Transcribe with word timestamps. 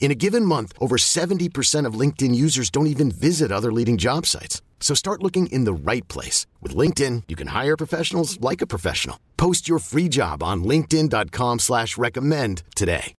In 0.00 0.10
a 0.10 0.14
given 0.14 0.44
month, 0.44 0.72
over 0.80 0.96
70% 0.96 1.84
of 1.84 2.00
LinkedIn 2.00 2.34
users 2.34 2.70
don't 2.70 2.86
even 2.86 3.10
visit 3.10 3.52
other 3.52 3.70
leading 3.70 3.98
job 3.98 4.24
sites. 4.24 4.62
So 4.80 4.94
start 4.94 5.22
looking 5.22 5.48
in 5.48 5.64
the 5.64 5.72
right 5.74 6.06
place. 6.08 6.46
With 6.62 6.74
LinkedIn, 6.74 7.24
you 7.28 7.36
can 7.36 7.48
hire 7.48 7.76
professionals 7.76 8.40
like 8.40 8.62
a 8.62 8.66
professional. 8.66 9.18
Post 9.36 9.68
your 9.68 9.80
free 9.80 10.08
job 10.08 10.42
on 10.42 10.64
linkedin.com 10.64 11.58
slash 11.58 11.98
recommend 11.98 12.62
today. 12.74 13.14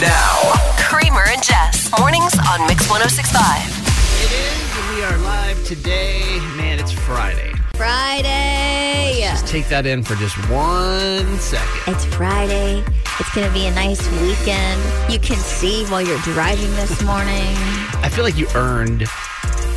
Now, 0.00 0.52
Kramer 0.78 1.24
and 1.28 1.42
Jess. 1.42 1.92
Mornings 1.98 2.34
on 2.38 2.66
Mix 2.66 2.88
1065. 2.88 3.86
It 4.22 4.32
is, 4.32 4.76
and 4.76 4.96
we 4.96 5.02
are 5.02 5.18
live 5.24 5.64
today. 5.64 6.38
Man, 6.56 6.78
it's 6.78 6.92
Friday. 6.92 7.55
Friday. 7.76 9.18
Just 9.20 9.46
take 9.46 9.68
that 9.68 9.84
in 9.86 10.02
for 10.02 10.14
just 10.14 10.36
one 10.50 11.38
second. 11.38 11.94
It's 11.94 12.04
Friday. 12.06 12.82
It's 13.20 13.34
going 13.34 13.46
to 13.46 13.52
be 13.52 13.66
a 13.66 13.70
nice 13.74 14.00
weekend. 14.20 14.80
You 15.12 15.18
can 15.18 15.36
see 15.36 15.84
while 15.86 16.00
you're 16.00 16.18
driving 16.20 16.70
this 16.72 17.02
morning. 17.02 17.54
I 18.02 18.08
feel 18.10 18.24
like 18.24 18.36
you 18.36 18.46
earned, 18.54 19.02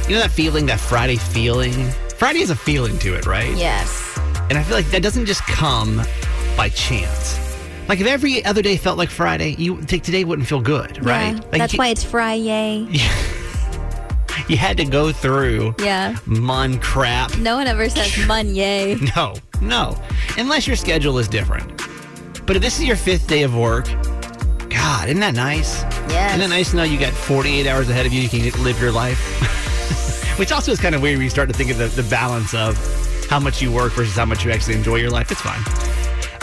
you 0.07 0.15
know, 0.15 0.21
that 0.21 0.31
feeling, 0.31 0.65
that 0.67 0.79
Friday 0.79 1.17
feeling. 1.17 1.89
Friday 2.17 2.39
has 2.39 2.49
a 2.49 2.55
feeling 2.55 2.97
to 2.99 3.15
it, 3.15 3.25
right? 3.25 3.55
Yes. 3.55 4.17
And 4.49 4.57
I 4.57 4.63
feel 4.63 4.77
like 4.77 4.87
that 4.91 5.03
doesn't 5.03 5.25
just 5.25 5.41
come 5.43 6.01
by 6.55 6.69
chance. 6.69 7.37
Like 7.89 7.99
if 7.99 8.07
every 8.07 8.45
other 8.45 8.61
day 8.61 8.77
felt 8.77 8.97
like 8.97 9.09
Friday, 9.09 9.55
you 9.57 9.81
think 9.81 10.03
today 10.03 10.23
wouldn't 10.23 10.47
feel 10.47 10.61
good, 10.61 11.03
right? 11.03 11.33
Yeah, 11.33 11.41
Like 11.51 11.59
that's 11.59 11.73
you, 11.73 11.77
why 11.79 11.87
it's 11.89 12.03
Friday. 12.03 12.87
you 14.49 14.57
had 14.57 14.75
to 14.77 14.85
go 14.85 15.11
through 15.11 15.75
Yeah. 15.79 16.15
mon 16.25 16.79
crap. 16.79 17.37
No 17.37 17.55
one 17.55 17.67
ever 17.67 17.87
says 17.89 18.17
Monday. 18.27 18.95
No, 19.15 19.35
no. 19.61 19.95
Unless 20.37 20.67
your 20.67 20.75
schedule 20.75 21.17
is 21.19 21.27
different. 21.27 21.77
But 22.45 22.55
if 22.55 22.61
this 22.61 22.79
is 22.79 22.85
your 22.85 22.95
fifth 22.97 23.27
day 23.27 23.43
of 23.43 23.55
work, 23.55 23.85
God, 24.69 25.07
isn't 25.07 25.19
that 25.21 25.35
nice? 25.35 25.81
Yeah. 26.11 26.29
Isn't 26.29 26.39
that 26.41 26.49
nice 26.49 26.71
to 26.71 26.77
know 26.77 26.83
you 26.83 26.99
got 26.99 27.13
48 27.13 27.67
hours 27.67 27.89
ahead 27.89 28.05
of 28.05 28.13
you? 28.13 28.21
You 28.21 28.29
can 28.51 28.63
live 28.63 28.79
your 28.81 28.91
life. 28.91 29.19
Which 30.39 30.51
also 30.51 30.71
is 30.71 30.79
kind 30.79 30.95
of 30.95 31.01
weird 31.01 31.17
when 31.17 31.23
you 31.23 31.29
start 31.29 31.49
to 31.49 31.53
think 31.55 31.69
of 31.69 31.77
the, 31.77 31.87
the 31.87 32.07
balance 32.09 32.53
of 32.53 32.77
how 33.29 33.39
much 33.39 33.61
you 33.61 33.71
work 33.71 33.93
versus 33.93 34.15
how 34.15 34.25
much 34.25 34.45
you 34.45 34.51
actually 34.51 34.75
enjoy 34.75 34.95
your 34.95 35.11
life. 35.11 35.31
It's 35.31 35.41
fine. 35.41 35.61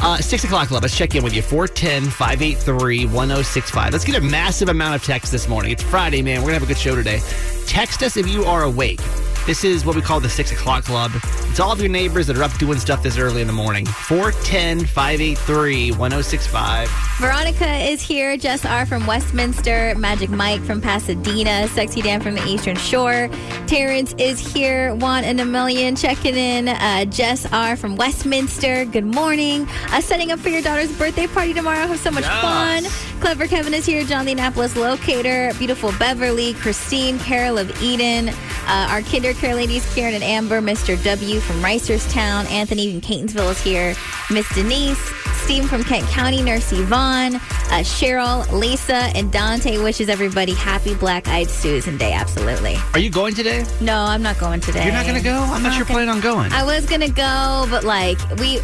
Uh, 0.06 0.18
six 0.18 0.44
o'clock 0.44 0.68
club. 0.68 0.84
Let's 0.84 0.96
check 0.96 1.16
in 1.16 1.24
with 1.24 1.34
you. 1.34 1.42
410 1.42 2.12
583 2.12 3.06
1065. 3.06 3.92
Let's 3.92 4.04
get 4.04 4.14
a 4.14 4.20
massive 4.20 4.68
amount 4.68 4.94
of 4.94 5.02
text 5.02 5.32
this 5.32 5.48
morning. 5.48 5.72
It's 5.72 5.82
Friday, 5.82 6.22
man. 6.22 6.42
We're 6.42 6.50
going 6.50 6.60
to 6.60 6.60
have 6.60 6.70
a 6.70 6.72
good 6.72 6.78
show 6.78 6.94
today. 6.94 7.20
Text 7.66 8.04
us 8.04 8.16
if 8.16 8.28
you 8.28 8.44
are 8.44 8.62
awake. 8.62 9.00
This 9.46 9.62
is 9.62 9.84
what 9.86 9.94
we 9.94 10.02
call 10.02 10.18
the 10.18 10.28
six 10.28 10.50
o'clock 10.50 10.84
club. 10.84 11.12
It's 11.14 11.60
all 11.60 11.70
of 11.70 11.78
your 11.80 11.88
neighbors 11.88 12.26
that 12.26 12.36
are 12.36 12.42
up 12.42 12.52
doing 12.58 12.80
stuff 12.80 13.04
this 13.04 13.16
early 13.16 13.40
in 13.42 13.46
the 13.46 13.52
morning. 13.52 13.86
410 13.86 14.84
583 14.86 15.92
1065. 15.92 16.88
Veronica 17.20 17.72
is 17.88 18.02
here. 18.02 18.36
Jess 18.36 18.64
R. 18.66 18.84
from 18.86 19.06
Westminster. 19.06 19.94
Magic 19.96 20.30
Mike 20.30 20.60
from 20.62 20.80
Pasadena. 20.80 21.68
Sexy 21.68 22.02
Dan 22.02 22.20
from 22.20 22.34
the 22.34 22.44
Eastern 22.44 22.74
Shore. 22.76 23.30
Terrence 23.68 24.14
is 24.18 24.40
here. 24.52 24.94
One 24.96 25.22
and 25.22 25.40
a 25.40 25.44
million 25.44 25.94
checking 25.94 26.34
in. 26.34 26.66
Uh, 26.66 27.04
Jess 27.04 27.46
R. 27.52 27.76
from 27.76 27.94
Westminster. 27.94 28.84
Good 28.84 29.06
morning. 29.06 29.68
Uh, 29.92 30.00
setting 30.00 30.32
up 30.32 30.40
for 30.40 30.48
your 30.48 30.60
daughter's 30.62 30.90
birthday 30.98 31.28
party 31.28 31.54
tomorrow. 31.54 31.86
Have 31.86 32.00
so 32.00 32.10
much 32.10 32.24
Yes. 32.24 32.42
fun. 32.42 33.20
Clever 33.20 33.46
Kevin 33.46 33.72
is 33.74 33.86
here. 33.86 34.02
John 34.04 34.26
the 34.26 34.32
Annapolis 34.32 34.74
locator. 34.76 35.52
Beautiful 35.56 35.92
Beverly. 36.00 36.52
Christine. 36.54 37.18
Carol 37.20 37.58
of 37.58 37.70
Eden. 37.80 38.34
Uh, 38.66 38.88
our 38.90 39.02
kinder 39.02 39.32
care 39.32 39.54
ladies, 39.54 39.84
Karen 39.94 40.14
and 40.14 40.24
Amber. 40.24 40.60
Mr. 40.60 41.02
W. 41.04 41.40
from 41.40 41.56
Reisterstown. 41.62 42.50
Anthony 42.50 42.90
from 42.90 43.00
Catonsville 43.00 43.52
is 43.52 43.62
here. 43.62 43.94
Miss 44.30 44.52
Denise. 44.54 45.25
Steve 45.46 45.68
from 45.70 45.84
Kent 45.84 46.04
County, 46.08 46.42
Nurse 46.42 46.72
Yvonne, 46.72 47.36
uh, 47.36 47.38
Cheryl, 47.84 48.50
Lisa, 48.50 49.12
and 49.14 49.30
Dante 49.30 49.78
wishes 49.78 50.08
everybody 50.08 50.52
happy 50.52 50.92
Black 50.96 51.28
Eyed 51.28 51.48
Susan 51.48 51.96
Day. 51.96 52.12
Absolutely. 52.12 52.74
Are 52.94 52.98
you 52.98 53.10
going 53.10 53.32
today? 53.32 53.64
No, 53.80 53.96
I'm 53.96 54.24
not 54.24 54.40
going 54.40 54.58
today. 54.58 54.82
You're 54.82 54.92
not 54.92 55.06
going 55.06 55.16
to 55.16 55.22
go? 55.22 55.36
I'm 55.36 55.62
not 55.62 55.72
sure 55.74 55.84
gonna- 55.84 55.94
planning 55.94 56.08
on 56.10 56.20
going. 56.20 56.52
I 56.52 56.64
was 56.64 56.84
gonna 56.86 57.08
go, 57.08 57.64
but 57.70 57.84
like 57.84 58.18
we 58.40 58.58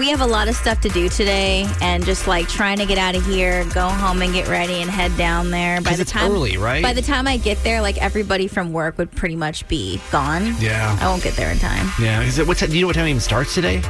we 0.00 0.10
have 0.10 0.20
a 0.20 0.26
lot 0.26 0.48
of 0.48 0.56
stuff 0.56 0.80
to 0.80 0.88
do 0.88 1.08
today, 1.08 1.64
and 1.80 2.04
just 2.04 2.26
like 2.26 2.48
trying 2.48 2.78
to 2.78 2.86
get 2.86 2.98
out 2.98 3.14
of 3.14 3.24
here, 3.24 3.64
go 3.66 3.88
home 3.88 4.20
and 4.20 4.32
get 4.32 4.48
ready 4.48 4.82
and 4.82 4.90
head 4.90 5.16
down 5.16 5.52
there. 5.52 5.80
By 5.80 5.94
the 5.94 6.02
it's 6.02 6.10
time 6.10 6.32
early, 6.32 6.56
right? 6.56 6.82
By 6.82 6.92
the 6.92 7.02
time 7.02 7.28
I 7.28 7.36
get 7.36 7.62
there, 7.62 7.80
like 7.80 7.98
everybody 8.02 8.48
from 8.48 8.72
work 8.72 8.98
would 8.98 9.12
pretty 9.12 9.36
much 9.36 9.66
be 9.68 10.00
gone. 10.10 10.56
Yeah. 10.58 10.98
I 11.00 11.06
won't 11.06 11.22
get 11.22 11.34
there 11.34 11.52
in 11.52 11.58
time. 11.60 11.88
Yeah. 12.00 12.20
Is 12.22 12.40
it, 12.40 12.48
what 12.48 12.56
time, 12.56 12.70
do 12.70 12.74
you 12.74 12.80
know 12.80 12.88
what 12.88 12.96
time 12.96 13.06
it 13.06 13.10
even 13.10 13.20
starts 13.20 13.54
today? 13.54 13.80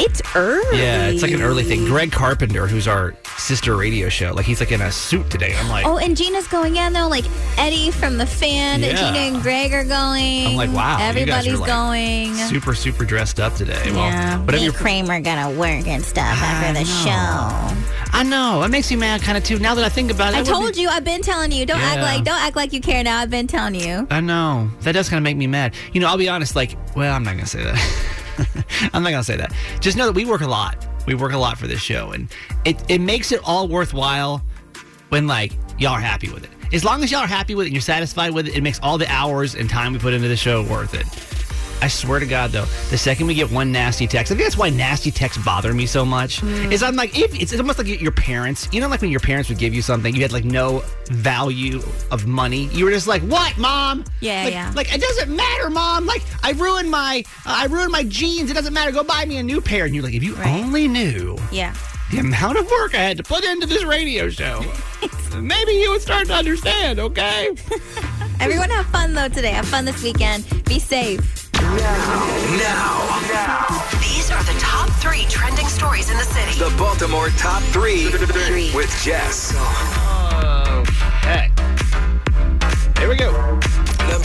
It's 0.00 0.22
early. 0.36 0.78
Yeah, 0.78 1.06
it's 1.08 1.22
like 1.22 1.32
an 1.32 1.42
early 1.42 1.64
thing. 1.64 1.84
Greg 1.84 2.12
Carpenter, 2.12 2.66
who's 2.66 2.86
our 2.86 3.14
sister 3.36 3.76
radio 3.76 4.08
show, 4.08 4.32
like 4.32 4.46
he's 4.46 4.60
like 4.60 4.70
in 4.72 4.80
a 4.80 4.92
suit 4.92 5.28
today. 5.30 5.54
I'm 5.56 5.68
like, 5.68 5.86
Oh, 5.86 5.98
and 5.98 6.16
Gina's 6.16 6.46
going. 6.48 6.76
in 6.76 6.92
no, 6.92 7.08
like 7.08 7.24
Eddie 7.58 7.90
from 7.90 8.16
the 8.18 8.26
fan. 8.26 8.80
Yeah. 8.82 8.94
Gina 8.94 9.18
and 9.18 9.42
Greg 9.42 9.72
are 9.72 9.84
going. 9.84 10.46
I'm 10.46 10.54
like, 10.56 10.72
wow, 10.72 10.92
you 10.92 10.98
guys 10.98 11.04
are, 11.04 11.08
Everybody's 11.10 11.58
like, 11.60 11.68
going. 11.68 12.34
super, 12.34 12.74
super 12.74 13.04
dressed 13.04 13.40
up 13.40 13.54
today. 13.54 13.80
yeah. 13.86 14.36
Well, 14.36 14.44
whatever 14.44 14.60
Me 14.62 14.66
and 14.68 14.74
Kramer 14.74 15.20
gonna 15.20 15.50
work 15.58 15.86
and 15.86 16.04
stuff 16.04 16.24
after 16.40 16.78
the 16.78 16.84
show. 16.84 17.84
I 18.10 18.22
know. 18.22 18.62
It 18.62 18.68
makes 18.70 18.90
me 18.90 18.96
mad 18.96 19.20
kind 19.22 19.36
of 19.36 19.44
too. 19.44 19.58
Now 19.58 19.74
that 19.74 19.84
I 19.84 19.88
think 19.88 20.10
about 20.10 20.32
it. 20.32 20.38
I 20.38 20.42
told 20.42 20.74
be- 20.74 20.80
you. 20.82 20.88
I've 20.88 21.04
been 21.04 21.20
telling 21.22 21.52
you. 21.52 21.66
Don't 21.66 21.80
act 21.80 22.00
like. 22.00 22.24
Don't 22.24 22.40
act 22.40 22.56
like 22.56 22.72
you 22.72 22.80
care. 22.80 23.02
Now 23.04 23.18
I've 23.18 23.30
been 23.30 23.46
telling 23.46 23.74
you. 23.74 24.06
I 24.10 24.20
know. 24.20 24.70
That 24.82 24.92
does 24.92 25.08
kind 25.08 25.18
of 25.18 25.24
make 25.24 25.36
me 25.36 25.46
mad. 25.46 25.74
You 25.92 26.00
know, 26.00 26.06
I'll 26.08 26.16
be 26.18 26.28
honest, 26.28 26.56
like, 26.56 26.76
well, 26.96 27.14
I'm 27.14 27.22
not 27.22 27.32
going 27.32 27.44
to 27.44 27.50
say 27.50 27.62
that. 27.64 28.14
I'm 28.92 29.02
not 29.02 29.10
to 29.10 29.24
say 29.24 29.36
that. 29.36 29.52
Just 29.80 29.96
know 29.96 30.06
that 30.06 30.14
we 30.14 30.24
work 30.24 30.40
a 30.40 30.46
lot. 30.46 30.86
We 31.06 31.14
work 31.14 31.32
a 31.32 31.38
lot 31.38 31.58
for 31.58 31.66
this 31.66 31.80
show. 31.80 32.10
And 32.10 32.28
it, 32.64 32.76
it 32.88 33.00
makes 33.00 33.32
it 33.32 33.40
all 33.44 33.68
worthwhile 33.68 34.42
when, 35.08 35.26
like, 35.26 35.52
y'all 35.78 35.92
are 35.92 36.00
happy 36.00 36.28
with 36.30 36.44
it. 36.44 36.50
As 36.72 36.84
long 36.84 37.02
as 37.02 37.10
y'all 37.10 37.22
are 37.22 37.26
happy 37.26 37.54
with 37.54 37.64
it 37.64 37.68
and 37.68 37.74
you're 37.74 37.80
satisfied 37.80 38.32
with 38.32 38.46
it, 38.46 38.56
it 38.56 38.62
makes 38.62 38.78
all 38.80 38.98
the 38.98 39.10
hours 39.10 39.54
and 39.54 39.70
time 39.70 39.94
we 39.94 39.98
put 39.98 40.12
into 40.12 40.28
the 40.28 40.36
show 40.36 40.62
worth 40.64 40.94
it. 40.94 41.06
I 41.80 41.88
swear 41.88 42.18
to 42.20 42.26
God, 42.26 42.50
though, 42.50 42.64
the 42.90 42.98
second 42.98 43.26
we 43.28 43.34
get 43.34 43.50
one 43.50 43.70
nasty 43.70 44.06
text, 44.06 44.32
I 44.32 44.34
think 44.34 44.44
that's 44.46 44.56
why 44.58 44.68
nasty 44.70 45.10
texts 45.10 45.42
bother 45.44 45.72
me 45.72 45.86
so 45.86 46.04
much. 46.04 46.42
Is 46.42 46.82
I'm 46.82 46.96
like, 46.96 47.16
if 47.18 47.40
it's 47.40 47.56
almost 47.56 47.78
like 47.78 47.86
your 48.00 48.10
parents, 48.12 48.68
you 48.72 48.80
know, 48.80 48.88
like 48.88 49.00
when 49.00 49.10
your 49.10 49.20
parents 49.20 49.48
would 49.48 49.58
give 49.58 49.72
you 49.74 49.82
something, 49.82 50.14
you 50.14 50.22
had 50.22 50.32
like 50.32 50.44
no 50.44 50.82
value 51.06 51.80
of 52.10 52.26
money. 52.26 52.64
You 52.72 52.84
were 52.84 52.90
just 52.90 53.06
like, 53.06 53.22
"What, 53.22 53.56
mom?" 53.58 54.04
Yeah, 54.20 54.44
like, 54.44 54.52
yeah. 54.52 54.72
Like 54.74 54.94
it 54.94 55.00
doesn't 55.00 55.34
matter, 55.34 55.70
mom. 55.70 56.04
Like 56.06 56.22
I 56.42 56.50
ruined 56.52 56.90
my, 56.90 57.22
uh, 57.46 57.54
I 57.58 57.66
ruined 57.66 57.92
my 57.92 58.02
jeans. 58.04 58.50
It 58.50 58.54
doesn't 58.54 58.74
matter. 58.74 58.90
Go 58.92 59.04
buy 59.04 59.24
me 59.24 59.36
a 59.38 59.42
new 59.42 59.60
pair. 59.60 59.84
And 59.84 59.94
you're 59.94 60.04
like, 60.04 60.14
if 60.14 60.22
you 60.22 60.34
Right. 60.34 60.46
only 60.64 60.88
knew 60.88 61.38
Yeah. 61.52 61.74
the 62.10 62.18
amount 62.18 62.58
of 62.58 62.68
work 62.70 62.94
I 62.94 62.98
had 62.98 63.16
to 63.18 63.22
put 63.22 63.44
into 63.44 63.66
this 63.66 63.84
radio 63.84 64.28
show, 64.30 64.64
maybe 65.40 65.72
you 65.72 65.90
would 65.90 66.02
start 66.02 66.26
to 66.26 66.34
understand. 66.34 66.98
Okay. 66.98 67.50
Everyone 68.40 68.70
have 68.70 68.86
fun 68.86 69.14
though 69.14 69.28
today. 69.28 69.50
Have 69.52 69.66
fun 69.66 69.84
this 69.84 70.02
weekend. 70.02 70.44
Be 70.64 70.78
safe. 70.78 71.37
Now, 71.76 73.20
these 74.00 74.30
are 74.30 74.42
the 74.44 74.58
top 74.58 74.88
three 75.00 75.26
trending 75.28 75.66
stories 75.66 76.08
in 76.10 76.16
the 76.16 76.24
city. 76.24 76.58
The 76.58 76.74
Baltimore 76.78 77.28
Top 77.30 77.62
3 77.64 78.08
Three. 78.08 78.74
with 78.74 78.90
Jess. 79.02 79.52
Oh, 79.54 80.82
okay. 81.18 81.50
Here 82.98 83.08
we 83.08 83.16
go. 83.16 83.57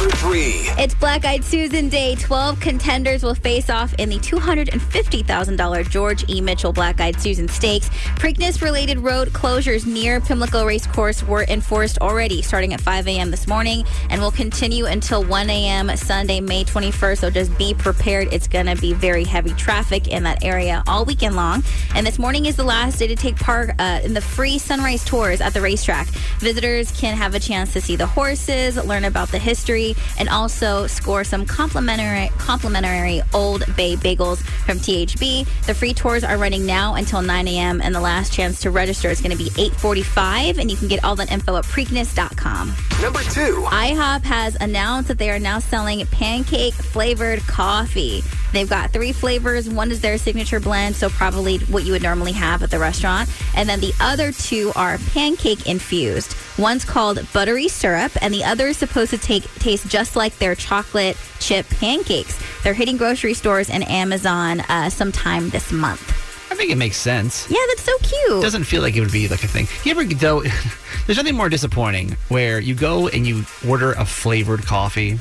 Number 0.04 0.18
three. 0.18 0.66
It's 0.78 0.94
Black 0.96 1.24
Eyed 1.24 1.46
Susan 1.46 1.88
Day. 1.88 2.16
12 2.16 2.60
contenders 2.60 3.24
will 3.24 3.36
face 3.36 3.70
off 3.70 3.94
in 3.94 4.10
the 4.10 4.18
$250,000 4.18 5.90
George 5.90 6.30
E. 6.30 6.42
Mitchell 6.42 6.74
Black 6.74 7.00
Eyed 7.00 7.22
Susan 7.22 7.48
Stakes. 7.48 7.88
Preakness 8.18 8.62
related 8.62 9.00
road 9.00 9.30
closures 9.30 9.86
near 9.86 10.20
Pimlico 10.20 10.66
Racecourse 10.66 11.24
were 11.24 11.46
enforced 11.48 12.00
already 12.00 12.42
starting 12.42 12.74
at 12.74 12.82
5 12.82 13.08
a.m. 13.08 13.32
this 13.32 13.48
morning 13.48 13.86
and 14.10 14.20
will 14.20 14.32
continue 14.32 14.88
until 14.88 15.24
1 15.24 15.50
a.m. 15.50 15.96
Sunday, 15.96 16.42
May 16.42 16.66
21st. 16.66 17.20
So 17.20 17.30
just 17.30 17.58
be 17.58 17.74
prepared. 17.74 18.28
It's 18.34 18.50
going 18.50 18.66
to 18.66 18.76
be 18.76 18.92
very 18.92 19.24
heavy 19.24 19.52
traffic 19.52 20.10
in 20.10 20.24
that 20.24 20.44
area 20.44 20.84
all 20.86 21.06
weekend 21.06 21.38
long. 21.38 21.64
And 21.96 22.06
this 22.06 22.20
morning 22.20 22.46
is 22.46 22.58
the 22.58 22.66
last 22.66 23.00
day 23.00 23.08
to 23.08 23.16
take 23.16 23.38
part 23.38 23.72
uh, 23.80 24.02
in 24.04 24.14
the 24.14 24.22
free 24.22 24.58
sunrise 24.58 25.06
tours 25.06 25.40
at 25.40 25.54
the 25.54 25.62
racetrack. 25.62 26.08
Visitors 26.40 26.92
can 26.92 27.16
have 27.16 27.36
a 27.36 27.40
chance 27.40 27.72
to 27.72 27.80
see 27.80 27.96
the 27.96 28.08
horses, 28.08 28.76
learn 28.84 29.06
about 29.06 29.30
the 29.30 29.40
history, 29.40 29.93
and 30.18 30.30
also 30.30 30.88
score 30.88 31.24
some 31.24 31.46
complimentary 31.46 32.30
complimentary 32.38 33.22
Old 33.34 33.64
Bay 33.76 33.96
bagels 33.96 34.40
from 34.66 34.78
THB. 34.78 35.48
The 35.66 35.74
free 35.74 35.94
tours 35.94 36.24
are 36.24 36.38
running 36.38 36.66
now 36.66 36.96
until 36.96 37.22
9 37.22 37.48
a.m. 37.48 37.82
and 37.82 37.94
the 37.94 38.02
last 38.02 38.34
chance 38.34 38.60
to 38.62 38.72
register 38.72 39.10
is 39.10 39.22
going 39.22 39.36
to 39.36 39.38
be 39.38 39.50
8:45, 39.52 40.60
and 40.60 40.70
you 40.70 40.78
can 40.78 40.88
get 40.88 41.04
all 41.04 41.16
that 41.16 41.32
info 41.32 41.56
at 41.58 41.66
Preakness.com. 41.66 42.74
Number 43.02 43.22
two. 43.24 43.64
IHOP 43.68 44.24
has 44.24 44.56
announced 44.60 45.08
that 45.08 45.18
they 45.18 45.30
are 45.30 45.40
now 45.40 45.60
selling 45.60 46.06
pancake 46.08 46.74
flavored 46.74 47.40
coffee. 47.42 48.24
They've 48.54 48.70
got 48.70 48.92
three 48.92 49.12
flavors. 49.12 49.68
One 49.70 49.92
is 49.92 50.00
their 50.00 50.18
signature 50.18 50.60
blend, 50.60 50.96
so 50.96 51.10
probably 51.10 51.58
what 51.58 51.84
you 51.84 51.92
would 51.92 52.04
normally 52.04 52.32
have 52.34 52.64
at 52.64 52.72
the 52.72 52.80
restaurant. 52.80 53.30
And 53.56 53.68
then 53.68 53.80
the 53.80 53.94
other 54.00 54.32
two 54.32 54.72
are 54.76 54.98
pancake 55.12 55.68
infused. 55.68 56.36
One's 56.58 56.86
called 56.86 57.26
buttery 57.34 57.68
syrup, 57.68 58.12
and 58.22 58.34
the 58.34 58.44
other 58.44 58.68
is 58.68 58.78
supposed 58.78 59.10
to 59.10 59.18
take 59.18 59.44
taste 59.56 59.88
just 59.88 60.16
like 60.16 60.38
their 60.38 60.56
chocolate 60.56 61.18
chip 61.40 61.68
pancakes. 61.70 62.40
They're 62.64 62.74
hitting 62.74 62.96
grocery 62.98 63.34
stores 63.34 63.70
and 63.70 63.88
Amazon 63.90 64.62
uh, 64.62 64.90
sometime 64.90 65.50
this 65.50 65.72
month. 65.72 66.14
I 66.52 66.56
think 66.56 66.70
it 66.70 66.78
makes 66.78 66.98
sense. 66.98 67.50
Yeah, 67.50 67.58
that's 67.70 67.82
so 67.82 67.98
cute. 67.98 68.44
doesn't 68.44 68.66
feel 68.66 68.84
like 68.84 68.96
it 68.96 69.02
would 69.02 69.12
be 69.12 69.28
like 69.28 69.44
a 69.44 69.48
thing. 69.48 69.68
You 69.84 69.92
ever 69.92 70.04
though? 70.06 70.44
There's 71.08 71.18
nothing 71.18 71.36
more 71.36 71.50
disappointing 71.50 72.16
where 72.30 72.60
you 72.60 72.76
go 72.76 73.08
and 73.08 73.26
you 73.26 73.44
order 73.68 73.94
a 73.94 74.06
flavored 74.06 74.64
coffee, 74.64 75.18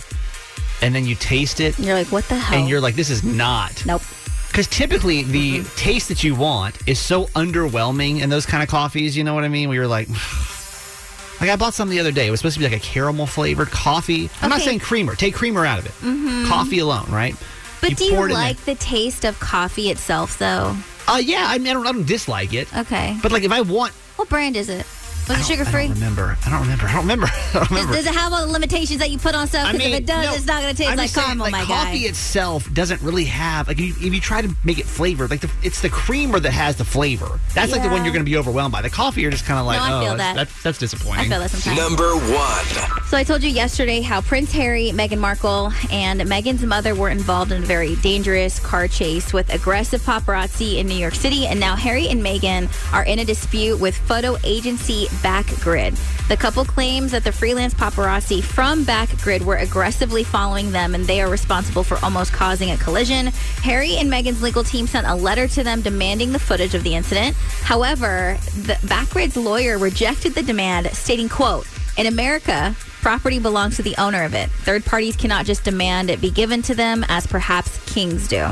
and 0.82 0.94
then 0.94 1.04
you 1.06 1.14
taste 1.14 1.60
it, 1.60 1.78
you're 1.78 1.94
like, 1.94 2.08
what 2.08 2.24
the 2.28 2.34
hell? 2.36 2.58
and 2.58 2.68
you're 2.68 2.80
like, 2.80 2.94
"This 2.96 3.10
is 3.10 3.22
not." 3.22 3.84
nope. 3.86 4.02
Because 4.48 4.66
typically 4.66 5.22
the 5.22 5.62
taste 5.76 6.08
that 6.08 6.22
you 6.22 6.34
want 6.34 6.76
is 6.86 6.98
so 6.98 7.24
underwhelming 7.28 8.20
in 8.20 8.28
those 8.28 8.44
kind 8.44 8.62
of 8.62 8.68
coffees. 8.68 9.16
You 9.16 9.24
know 9.24 9.32
what 9.34 9.44
I 9.44 9.48
mean? 9.48 9.70
Where 9.70 9.76
you're 9.76 9.86
like, 9.86 10.08
like 11.40 11.48
I 11.48 11.56
bought 11.56 11.72
some 11.72 11.88
the 11.88 11.98
other 12.00 12.12
day. 12.12 12.26
It 12.26 12.30
was 12.30 12.40
supposed 12.40 12.54
to 12.54 12.60
be 12.60 12.68
like 12.68 12.76
a 12.76 12.84
caramel 12.84 13.26
flavored 13.26 13.70
coffee. 13.70 14.28
I'm 14.42 14.50
not 14.50 14.60
saying 14.60 14.80
creamer. 14.80 15.14
Take 15.14 15.34
creamer 15.34 15.64
out 15.64 15.78
of 15.78 15.86
it. 15.86 16.48
Coffee 16.48 16.80
alone, 16.80 17.06
right? 17.10 17.34
But 17.80 17.96
do 17.96 18.04
you 18.04 18.12
it 18.22 18.24
in 18.26 18.30
like 18.32 18.58
the 18.64 18.74
taste 18.76 19.24
of 19.24 19.40
coffee 19.40 19.90
itself, 19.90 20.38
though? 20.38 20.76
Uh, 21.08 21.16
yeah. 21.16 21.46
I 21.48 21.58
mean, 21.58 21.68
I 21.68 21.72
don't, 21.72 21.86
I 21.86 21.92
don't 21.92 22.06
dislike 22.06 22.52
it. 22.52 22.72
Okay. 22.76 23.16
But 23.22 23.32
like, 23.32 23.42
if 23.42 23.50
I 23.52 23.62
want, 23.62 23.92
What 24.16 24.28
brand 24.28 24.56
is 24.56 24.68
it? 24.68 24.86
Was 25.32 25.48
it 25.48 25.52
sugar 25.52 25.64
free? 25.64 25.88
remember. 25.88 26.36
I 26.44 26.50
don't 26.50 26.60
remember. 26.60 26.86
I 26.86 26.92
don't 26.92 27.02
remember. 27.02 27.26
I 27.30 27.52
don't 27.54 27.70
remember. 27.70 27.92
Does 27.94 28.06
it 28.06 28.14
have 28.14 28.32
all 28.32 28.46
the 28.46 28.52
limitations 28.52 28.98
that 29.00 29.10
you 29.10 29.18
put 29.18 29.34
on 29.34 29.46
stuff? 29.46 29.66
I 29.66 29.72
mean, 29.72 29.92
if 29.92 30.00
it 30.00 30.06
does, 30.06 30.26
no, 30.26 30.34
it's 30.34 30.46
not 30.46 30.62
going 30.62 30.74
to 30.74 30.76
taste 30.76 30.90
I'm 30.90 30.96
like 30.96 31.04
just 31.04 31.14
saying, 31.14 31.26
caramel, 31.26 31.44
like, 31.44 31.52
my 31.52 31.64
coffee 31.64 32.00
guy. 32.00 32.08
itself 32.08 32.72
doesn't 32.72 33.00
really 33.02 33.24
have 33.24 33.68
like 33.68 33.78
if 33.78 33.84
you, 33.84 34.06
if 34.06 34.14
you 34.14 34.20
try 34.20 34.42
to 34.42 34.54
make 34.64 34.78
it 34.78 34.86
flavored, 34.86 35.30
like 35.30 35.40
the, 35.40 35.50
it's 35.62 35.80
the 35.80 35.88
creamer 35.88 36.40
that 36.40 36.52
has 36.52 36.76
the 36.76 36.84
flavor. 36.84 37.40
That's 37.54 37.72
like 37.72 37.82
the 37.82 37.88
one 37.88 38.04
you're 38.04 38.12
going 38.12 38.24
to 38.24 38.30
be 38.30 38.36
overwhelmed 38.36 38.72
by. 38.72 38.82
The 38.82 38.90
coffee, 38.90 39.22
you're 39.22 39.30
just 39.30 39.44
kind 39.44 39.58
of 39.58 39.66
like, 39.66 39.78
No, 39.78 39.84
I 39.84 39.92
oh, 39.92 40.00
feel 40.00 40.16
that's, 40.16 40.18
that. 40.18 40.36
That's, 40.36 40.62
that's 40.62 40.78
disappointing. 40.78 41.26
I 41.26 41.28
feel 41.28 41.40
that 41.40 41.50
sometimes. 41.50 41.78
Number 41.78 42.14
one. 42.14 43.02
So 43.06 43.16
I 43.16 43.24
told 43.24 43.42
you 43.42 43.50
yesterday 43.50 44.00
how 44.00 44.20
Prince 44.20 44.52
Harry, 44.52 44.90
Meghan 44.90 45.18
Markle, 45.18 45.72
and 45.90 46.20
Meghan's 46.22 46.62
mother 46.62 46.94
were 46.94 47.10
involved 47.10 47.52
in 47.52 47.62
a 47.62 47.66
very 47.66 47.96
dangerous 47.96 48.58
car 48.58 48.88
chase 48.88 49.32
with 49.32 49.52
aggressive 49.52 50.00
paparazzi 50.02 50.78
in 50.78 50.86
New 50.86 50.94
York 50.94 51.14
City, 51.14 51.46
and 51.46 51.60
now 51.60 51.76
Harry 51.76 52.08
and 52.08 52.22
Meghan 52.22 52.70
are 52.92 53.04
in 53.04 53.18
a 53.18 53.24
dispute 53.24 53.78
with 53.78 53.96
photo 53.96 54.36
agency 54.44 55.06
Backgrid. 55.22 55.98
The 56.28 56.36
couple 56.36 56.64
claims 56.64 57.12
that 57.12 57.24
the 57.24 57.32
freelance 57.32 57.74
paparazzi 57.74 58.42
from 58.42 58.84
Backgrid 58.84 59.42
were 59.42 59.56
aggressively 59.56 60.24
following 60.24 60.72
them, 60.72 60.94
and 60.94 61.06
they 61.06 61.20
are 61.20 61.30
responsible 61.30 61.84
for 61.84 61.98
almost 62.04 62.32
causing 62.32 62.70
a 62.70 62.76
collision. 62.76 63.26
Harry 63.62 63.96
and 63.96 64.10
Meghan's 64.10 64.42
legal 64.42 64.64
team 64.64 64.86
sent 64.86 65.06
a 65.06 65.14
letter 65.14 65.48
to 65.48 65.62
them 65.62 65.80
demanding 65.80 66.32
the 66.32 66.38
footage 66.38 66.74
of 66.74 66.82
the 66.82 66.94
incident. 66.94 67.36
However, 67.62 68.38
the 68.62 68.74
Backgrid's 68.86 69.36
lawyer 69.36 69.78
rejected 69.78 70.34
the 70.34 70.42
demand, 70.42 70.90
stating, 70.92 71.28
"quote 71.28 71.66
In 71.96 72.06
America." 72.06 72.74
Property 73.02 73.38
belongs 73.38 73.76
to 73.76 73.82
the 73.82 73.96
owner 73.98 74.22
of 74.22 74.32
it. 74.32 74.48
Third 74.64 74.84
parties 74.84 75.16
cannot 75.16 75.44
just 75.44 75.64
demand 75.64 76.08
it 76.08 76.20
be 76.20 76.30
given 76.30 76.62
to 76.62 76.74
them, 76.74 77.04
as 77.08 77.26
perhaps 77.26 77.78
kings 77.84 78.28
do. 78.28 78.46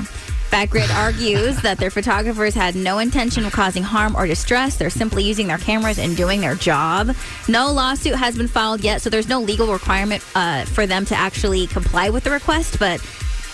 Backgrid 0.50 0.92
argues 0.94 1.62
that 1.62 1.78
their 1.78 1.90
photographers 1.90 2.54
had 2.54 2.74
no 2.74 2.98
intention 2.98 3.44
of 3.44 3.52
causing 3.52 3.84
harm 3.84 4.16
or 4.16 4.26
distress. 4.26 4.76
They're 4.76 4.90
simply 4.90 5.22
using 5.22 5.46
their 5.46 5.58
cameras 5.58 5.98
and 5.98 6.16
doing 6.16 6.40
their 6.40 6.56
job. 6.56 7.14
No 7.48 7.70
lawsuit 7.70 8.16
has 8.16 8.36
been 8.36 8.48
filed 8.48 8.82
yet, 8.82 9.00
so 9.00 9.10
there's 9.10 9.28
no 9.28 9.40
legal 9.40 9.72
requirement 9.72 10.24
uh, 10.34 10.64
for 10.64 10.86
them 10.86 11.04
to 11.06 11.14
actually 11.14 11.68
comply 11.68 12.10
with 12.10 12.24
the 12.24 12.30
request. 12.30 12.80
But 12.80 13.00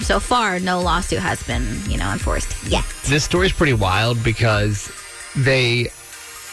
so 0.01 0.19
far, 0.19 0.59
no 0.59 0.81
lawsuit 0.81 1.19
has 1.19 1.43
been, 1.43 1.67
you 1.87 1.99
know, 1.99 2.11
enforced 2.13 2.67
yet. 2.67 2.85
This 3.05 3.25
story's 3.25 3.53
pretty 3.53 3.75
wild 3.75 4.23
because 4.25 4.91
they, 5.37 5.89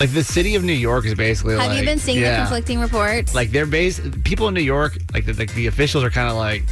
like, 0.04 0.14
the 0.14 0.24
city 0.24 0.56
of 0.56 0.64
New 0.64 0.74
York 0.74 1.06
is 1.06 1.16
basically 1.16 1.56
Have 1.56 1.68
like. 1.70 1.80
you 1.80 1.86
been 1.86 2.00
seeing 2.00 2.22
the 2.22 2.36
conflicting 2.36 2.80
reports? 2.80 3.34
Like 3.34 3.52
they're 3.52 3.66
base 3.66 4.02
people 4.24 4.48
in 4.48 4.54
New 4.54 4.62
York, 4.62 4.98
like 5.14 5.26
the, 5.26 5.34
like 5.34 5.54
the 5.54 5.68
officials 5.68 6.04
are 6.04 6.10
kind 6.10 6.30
of 6.30 6.36
like, 6.36 6.64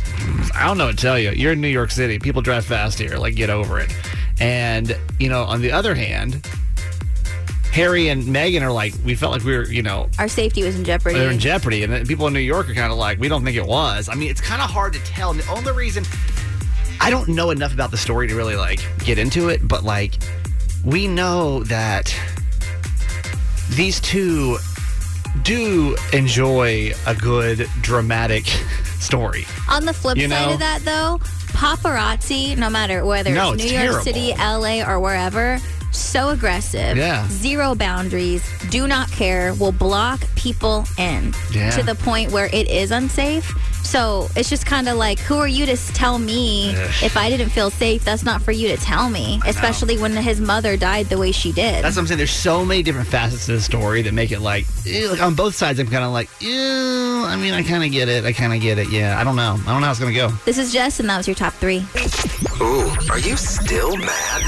I 0.56 0.66
don't 0.68 0.78
know 0.78 0.88
what 0.88 0.98
to 0.98 1.02
tell 1.02 1.18
you. 1.18 1.32
You're 1.32 1.54
in 1.54 1.62
New 1.62 1.68
York 1.68 1.92
City. 1.92 2.20
People 2.20 2.42
drive 2.42 2.66
fast 2.66 3.00
here. 3.00 3.18
Like, 3.18 3.36
get 3.36 3.50
over 3.50 3.80
it. 3.80 3.94
And 4.40 4.98
you 5.20 5.30
know, 5.30 5.44
on 5.44 5.62
the 5.62 5.72
other 5.72 5.96
hand, 5.96 6.46
Harry 7.72 8.10
and 8.10 8.24
Meghan 8.24 8.62
are 8.64 8.72
like, 8.72 8.94
we 9.06 9.16
felt 9.16 9.32
like 9.32 9.44
we 9.44 9.56
were, 9.56 9.66
you 9.66 9.82
know, 9.82 10.10
Our 10.20 10.28
safety 10.28 10.64
was 10.64 10.76
in 10.76 10.84
jeopardy. 10.84 11.18
they're 11.18 11.32
in 11.32 11.40
jeopardy, 11.40 11.84
and 11.84 12.08
people 12.08 12.28
in 12.28 12.34
New 12.34 12.40
York 12.40 12.70
are 12.70 12.74
kind 12.74 12.92
of 12.92 12.98
like, 12.98 13.18
we 13.18 13.30
don't 13.30 13.46
think 13.46 13.56
it 13.56 13.66
was. 13.66 14.10
I 14.10 14.16
mean, 14.16 14.30
it's 14.30 14.42
kind 14.42 14.62
of 14.62 14.70
hard 14.70 14.92
to 14.94 15.00
tell. 15.00 15.32
And 15.32 15.40
the 15.40 15.50
only 15.52 15.72
reason 15.72 16.04
I 17.00 17.10
don't 17.10 17.30
know 17.30 17.50
enough 17.52 17.74
about 17.74 17.90
the 17.92 17.98
story 17.98 18.28
to 18.28 18.36
really 18.36 18.56
like 18.56 18.80
get 19.06 19.18
into 19.18 19.50
it, 19.50 19.66
but 19.68 19.84
like 19.84 20.16
we 20.84 21.08
know 21.08 21.64
that 21.64 22.14
these 23.72 24.00
two 24.02 24.58
do 25.44 25.96
enjoy 26.14 26.92
a 27.08 27.16
good 27.16 27.68
dramatic 27.82 28.46
story. 29.00 29.46
On 29.70 29.86
the 29.86 29.94
flip 29.94 30.18
You 30.18 30.28
side 30.30 30.48
know? 30.48 30.54
of 30.54 30.60
that, 30.60 30.82
though, 30.84 31.20
paparazzi, 31.54 32.58
no 32.58 32.70
matter 32.70 33.06
whether 33.06 33.34
No, 33.34 33.54
it's 33.54 33.64
it's 33.64 33.72
New 33.72 33.80
York. 33.80 34.04
City, 34.04 34.34
LA, 34.38 34.82
or 34.88 35.00
wherever, 35.00 35.60
so 35.92 36.30
aggressive. 36.30 36.98
Yeah. 36.98 37.28
Zero 37.30 37.76
boundaries, 37.76 38.44
do 38.70 38.88
not 38.88 39.10
care, 39.12 39.54
will 39.56 39.72
block 39.72 40.22
people 40.36 40.86
in 40.98 41.34
Yeah. 41.52 41.70
to 41.72 41.84
the 41.84 41.96
point 41.96 42.32
where 42.32 42.48
it 42.54 42.70
is 42.70 42.92
unsafe. 42.92 43.54
So 43.92 44.30
it's 44.38 44.50
just 44.50 44.66
kind 44.66 44.88
of 44.88 44.96
like, 44.96 45.20
who 45.20 45.36
are 45.36 45.50
you 45.50 45.66
to 45.66 45.76
tell 45.76 46.18
me 46.18 46.70
if 47.04 47.18
I 47.18 47.30
didn't 47.30 47.50
feel 47.50 47.70
safe? 47.70 48.06
That's 48.06 48.24
not 48.24 48.42
for 48.42 48.54
you 48.54 48.70
to 48.70 48.78
tell 48.78 49.10
me, 49.10 49.42
especially 49.46 49.98
when 49.98 50.14
his 50.16 50.40
mother 50.40 50.78
died 50.78 51.08
the 51.08 51.18
way 51.18 51.34
she 51.34 51.52
did. 51.52 51.84
That's 51.84 51.98
what 51.98 52.04
I'm 52.04 52.08
saying. 52.08 52.18
There's 52.18 52.32
so 52.32 52.64
many 52.64 52.84
different 52.84 53.10
facets 53.10 53.48
to 53.48 53.52
the 53.52 53.60
story 53.60 54.02
that 54.04 54.14
make 54.14 54.32
it 54.32 54.40
like, 54.40 54.66
ew, 54.86 55.10
like 55.10 55.22
on 55.22 55.36
both 55.36 55.56
sides. 55.56 55.78
I'm 55.78 55.88
kind 55.88 56.06
of 56.06 56.14
like, 56.14 56.30
ew. 56.40 57.26
I 57.28 57.36
mean, 57.36 57.54
I 57.54 57.64
kind 57.64 57.84
of 57.84 57.92
get 57.92 58.08
it. 58.08 58.24
I 58.24 58.32
kind 58.32 58.54
of 58.54 58.62
get 58.62 58.78
it. 58.78 58.90
Yeah, 58.90 59.20
I 59.20 59.26
don't 59.26 59.36
know. 59.36 59.60
I 59.60 59.72
don't 59.74 59.82
know 59.82 59.88
how 59.88 59.92
it's 59.92 60.00
gonna 60.00 60.14
go. 60.14 60.30
this 60.46 60.58
is 60.58 60.72
Jess, 60.72 61.02
and 61.02 61.10
that 61.10 61.18
was 61.18 61.28
your 61.28 61.36
top 61.36 61.52
three. 61.56 61.84
Ooh, 62.62 62.90
are 63.10 63.20
you 63.20 63.36
still 63.36 63.98
mad? 63.98 64.42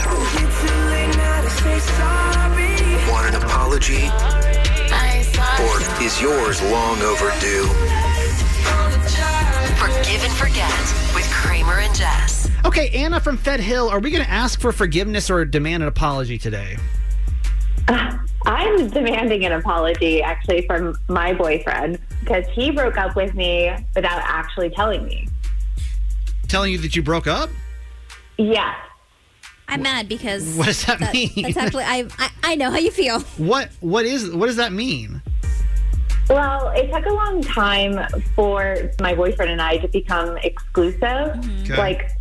Want 3.12 3.28
an 3.28 3.36
apology? 3.44 4.08
Or 5.60 6.02
is 6.02 6.22
yours 6.22 6.62
long 6.64 7.02
overdue? 7.02 8.13
Forgive 10.04 10.24
and 10.26 10.34
forget 10.34 11.16
with 11.16 11.24
Kramer 11.32 11.80
and 11.80 11.96
Jess. 11.96 12.52
Okay, 12.66 12.90
Anna 12.90 13.22
from 13.22 13.38
Fed 13.38 13.62
Hill, 13.62 13.88
are 13.88 14.02
we 14.02 14.12
going 14.12 14.22
to 14.22 14.30
ask 14.30 14.60
for 14.60 14.74
forgiveness 14.74 15.30
or 15.30 15.46
demand 15.46 15.82
an 15.82 15.88
apology 15.88 16.38
today? 16.38 16.76
I'm 17.88 18.90
demanding 18.90 19.46
an 19.46 19.54
apology 19.54 20.22
actually 20.22 20.68
from 20.68 20.98
my 21.08 21.34
boyfriend 21.34 22.00
because 22.20 22.46
he 22.50 22.70
broke 22.70 22.98
up 22.98 23.16
with 23.16 23.34
me 23.34 23.74
without 23.96 24.22
actually 24.26 24.72
telling 24.72 25.06
me. 25.06 25.30
Telling 26.50 26.74
you 26.74 26.80
that 26.80 26.98
you 26.98 27.02
broke 27.02 27.26
up? 27.26 27.50
Yes. 28.38 28.76
I'm 29.70 29.84
mad 29.84 30.10
because 30.10 30.58
What 30.58 30.66
does 30.66 30.86
that 30.86 31.14
mean? 31.14 31.32
That's 31.44 31.56
actually 31.56 31.86
I, 31.86 32.08
I 32.20 32.30
I 32.44 32.56
know 32.56 32.70
how 32.72 32.78
you 32.78 32.92
feel. 32.92 33.22
What 33.38 33.70
what 33.80 34.04
is 34.04 34.30
what 34.32 34.48
does 34.48 34.58
that 34.58 34.74
mean? 34.74 35.22
Well, 36.30 36.70
it 36.70 36.92
took 36.92 37.06
a 37.06 37.14
long 37.14 37.42
time 37.44 38.00
for 38.36 38.92
my 39.02 39.14
boyfriend 39.14 39.52
and 39.52 39.62
I 39.62 39.78
to 39.78 39.88
become 39.88 40.38
exclusive. 40.38 41.02
Okay. 41.64 41.78
Like, 41.78 42.12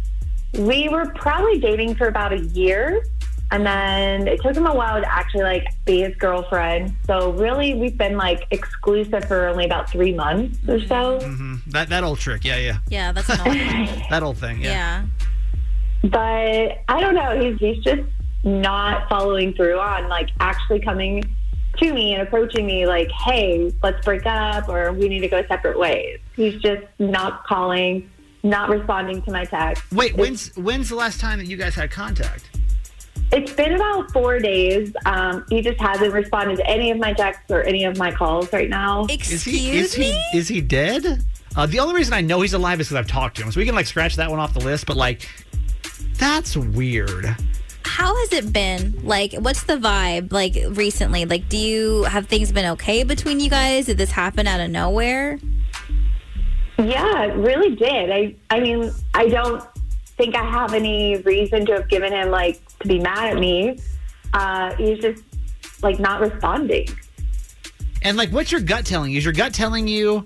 we 0.58 0.88
were 0.88 1.06
probably 1.14 1.58
dating 1.58 1.94
for 1.94 2.08
about 2.08 2.32
a 2.32 2.40
year. 2.40 3.04
And 3.50 3.66
then 3.66 4.28
it 4.28 4.40
took 4.40 4.56
him 4.56 4.66
a 4.66 4.74
while 4.74 4.98
to 4.98 5.14
actually 5.14 5.42
like 5.42 5.66
be 5.84 6.00
his 6.00 6.14
girlfriend. 6.16 6.96
So 7.06 7.32
really, 7.32 7.74
we've 7.74 7.98
been 7.98 8.16
like 8.16 8.46
exclusive 8.50 9.26
for 9.26 9.46
only 9.46 9.66
about 9.66 9.90
three 9.90 10.14
months 10.14 10.58
or 10.66 10.80
so. 10.80 11.20
hmm 11.20 11.56
That 11.66 11.90
that 11.90 12.02
old 12.02 12.18
trick. 12.18 12.46
Yeah, 12.46 12.56
yeah. 12.56 12.78
Yeah, 12.88 13.12
that's 13.12 13.28
annoying. 13.28 13.88
That 14.10 14.22
old 14.22 14.38
thing. 14.38 14.62
Yeah. 14.62 14.70
yeah. 14.70 15.06
But 16.04 16.82
I 16.88 17.00
don't 17.00 17.14
know. 17.14 17.38
He's 17.38 17.58
he's 17.58 17.84
just 17.84 18.08
not 18.42 19.08
following 19.10 19.52
through 19.52 19.78
on 19.78 20.08
like 20.08 20.30
actually 20.40 20.80
coming 20.80 21.22
to 21.82 21.92
me 21.92 22.14
and 22.14 22.22
approaching 22.22 22.66
me 22.66 22.86
like, 22.86 23.10
hey, 23.10 23.72
let's 23.82 24.04
break 24.04 24.24
up 24.26 24.68
or 24.68 24.92
we 24.92 25.08
need 25.08 25.20
to 25.20 25.28
go 25.28 25.44
separate 25.46 25.78
ways. 25.78 26.18
He's 26.34 26.60
just 26.60 26.82
not 26.98 27.44
calling, 27.44 28.10
not 28.42 28.70
responding 28.70 29.22
to 29.22 29.32
my 29.32 29.44
text. 29.44 29.82
Wait, 29.92 30.14
when's 30.16 30.54
when's 30.56 30.88
the 30.88 30.96
last 30.96 31.20
time 31.20 31.38
that 31.38 31.46
you 31.46 31.56
guys 31.56 31.74
had 31.74 31.90
contact? 31.90 32.48
It's 33.34 33.52
been 33.52 33.72
about 33.74 34.10
four 34.12 34.38
days. 34.38 34.92
Um, 35.06 35.46
he 35.48 35.62
just 35.62 35.80
hasn't 35.80 36.12
responded 36.12 36.56
to 36.56 36.66
any 36.66 36.90
of 36.90 36.98
my 36.98 37.14
texts 37.14 37.50
or 37.50 37.62
any 37.62 37.84
of 37.84 37.96
my 37.96 38.10
calls 38.12 38.52
right 38.52 38.68
now. 38.68 39.06
Is 39.06 39.32
Excuse 39.32 39.44
he 39.44 39.78
is 39.78 39.98
me? 39.98 40.12
he 40.32 40.38
is 40.38 40.48
he 40.48 40.60
dead? 40.60 41.24
Uh, 41.56 41.66
the 41.66 41.78
only 41.80 41.94
reason 41.94 42.14
I 42.14 42.20
know 42.20 42.40
he's 42.40 42.54
alive 42.54 42.80
is 42.80 42.88
because 42.88 42.98
I've 42.98 43.06
talked 43.10 43.36
to 43.38 43.42
him, 43.42 43.50
so 43.52 43.58
we 43.60 43.66
can 43.66 43.74
like 43.74 43.86
scratch 43.86 44.16
that 44.16 44.30
one 44.30 44.38
off 44.38 44.54
the 44.54 44.60
list. 44.60 44.86
But 44.86 44.96
like, 44.96 45.28
that's 46.18 46.56
weird. 46.56 47.34
How 47.92 48.16
has 48.16 48.32
it 48.32 48.54
been? 48.54 49.04
Like, 49.04 49.34
what's 49.34 49.64
the 49.64 49.76
vibe 49.76 50.32
like 50.32 50.56
recently? 50.70 51.26
Like, 51.26 51.50
do 51.50 51.58
you 51.58 52.04
have 52.04 52.26
things 52.26 52.50
been 52.50 52.64
okay 52.72 53.04
between 53.04 53.38
you 53.38 53.50
guys? 53.50 53.84
Did 53.84 53.98
this 53.98 54.10
happen 54.10 54.46
out 54.46 54.60
of 54.60 54.70
nowhere? 54.70 55.38
Yeah, 56.78 57.24
it 57.24 57.36
really 57.36 57.76
did. 57.76 58.10
I 58.10 58.34
I 58.48 58.60
mean, 58.60 58.90
I 59.12 59.28
don't 59.28 59.62
think 60.16 60.34
I 60.34 60.42
have 60.42 60.72
any 60.72 61.18
reason 61.18 61.66
to 61.66 61.72
have 61.74 61.88
given 61.90 62.14
him 62.14 62.30
like 62.30 62.62
to 62.78 62.88
be 62.88 62.98
mad 62.98 63.34
at 63.34 63.38
me. 63.38 63.78
Uh, 64.32 64.74
he's 64.76 64.98
just 65.00 65.22
like 65.82 65.98
not 65.98 66.22
responding. 66.22 66.88
And 68.00 68.16
like, 68.16 68.30
what's 68.30 68.50
your 68.50 68.62
gut 68.62 68.86
telling 68.86 69.10
you? 69.10 69.18
Is 69.18 69.24
your 69.24 69.34
gut 69.34 69.52
telling 69.52 69.86
you 69.86 70.24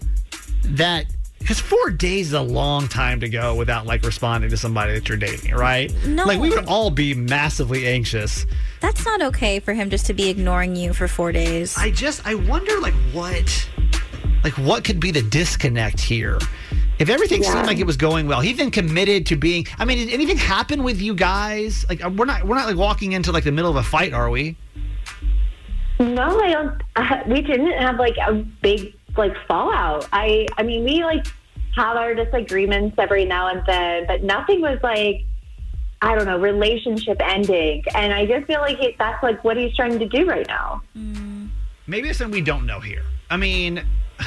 that 0.66 1.06
because 1.46 1.60
four 1.60 1.90
days 1.90 2.26
is 2.26 2.32
a 2.32 2.40
long 2.42 2.88
time 2.88 3.20
to 3.20 3.28
go 3.28 3.54
without 3.54 3.86
like 3.86 4.02
responding 4.02 4.50
to 4.50 4.56
somebody 4.56 4.94
that 4.94 5.08
you're 5.08 5.16
dating, 5.16 5.54
right? 5.54 5.94
No. 6.04 6.24
Like 6.24 6.40
we 6.40 6.50
would 6.50 6.66
all 6.66 6.90
be 6.90 7.14
massively 7.14 7.86
anxious. 7.86 8.46
That's 8.80 9.04
not 9.06 9.22
okay 9.22 9.60
for 9.60 9.72
him 9.72 9.88
just 9.88 10.06
to 10.06 10.12
be 10.12 10.28
ignoring 10.28 10.74
you 10.74 10.92
for 10.92 11.06
four 11.06 11.30
days. 11.30 11.78
I 11.78 11.92
just 11.92 12.26
I 12.26 12.34
wonder 12.34 12.80
like 12.80 12.94
what 13.12 13.68
like 14.42 14.54
what 14.54 14.82
could 14.82 14.98
be 14.98 15.12
the 15.12 15.22
disconnect 15.22 16.00
here? 16.00 16.40
If 16.98 17.08
everything 17.10 17.44
Yeah. 17.44 17.52
seemed 17.52 17.68
like 17.68 17.78
it 17.78 17.86
was 17.86 17.96
going 17.96 18.26
well, 18.26 18.40
he 18.40 18.52
then 18.52 18.72
committed 18.72 19.26
to 19.26 19.36
being. 19.36 19.68
I 19.78 19.84
mean, 19.84 19.98
did 19.98 20.12
anything 20.12 20.38
happen 20.38 20.82
with 20.82 21.00
you 21.00 21.14
guys? 21.14 21.86
Like, 21.88 22.04
uh, 22.04 22.10
we're 22.10 22.24
not 22.24 22.42
we're 22.42 22.56
not 22.56 22.66
like 22.66 22.76
walking 22.76 23.12
into 23.12 23.30
like 23.30 23.44
the 23.44 23.52
middle 23.52 23.70
of 23.70 23.76
a 23.76 23.84
fight, 23.84 24.12
are 24.12 24.30
we? 24.30 24.56
No, 26.00 26.40
I 26.40 26.50
don't. 26.50 26.82
Uh, 26.96 27.18
we 27.28 27.40
didn't 27.40 27.70
have 27.78 28.00
like 28.00 28.16
a 28.26 28.32
big 28.34 28.94
like 29.18 29.34
fallout. 29.46 30.08
I 30.12 30.46
I 30.58 30.62
mean, 30.62 30.84
we 30.84 31.02
like 31.04 31.26
have 31.76 31.96
our 31.96 32.14
disagreements 32.14 32.96
every 32.98 33.24
now 33.24 33.48
and 33.48 33.62
then, 33.66 34.06
but 34.06 34.22
nothing 34.22 34.60
was 34.60 34.78
like 34.82 35.24
I 36.02 36.14
don't 36.14 36.26
know 36.26 36.38
relationship 36.38 37.18
ending. 37.22 37.82
And 37.94 38.12
I 38.12 38.26
just 38.26 38.46
feel 38.46 38.60
like 38.60 38.78
he, 38.78 38.94
that's 38.98 39.22
like 39.22 39.42
what 39.44 39.56
he's 39.56 39.74
trying 39.74 39.98
to 39.98 40.06
do 40.08 40.26
right 40.26 40.46
now. 40.46 40.82
Mm. 40.96 41.48
Maybe 41.86 42.08
it's 42.08 42.18
something 42.18 42.32
we 42.38 42.42
don't 42.44 42.66
know 42.66 42.80
here. 42.80 43.02
I 43.30 43.36
mean, 43.36 43.78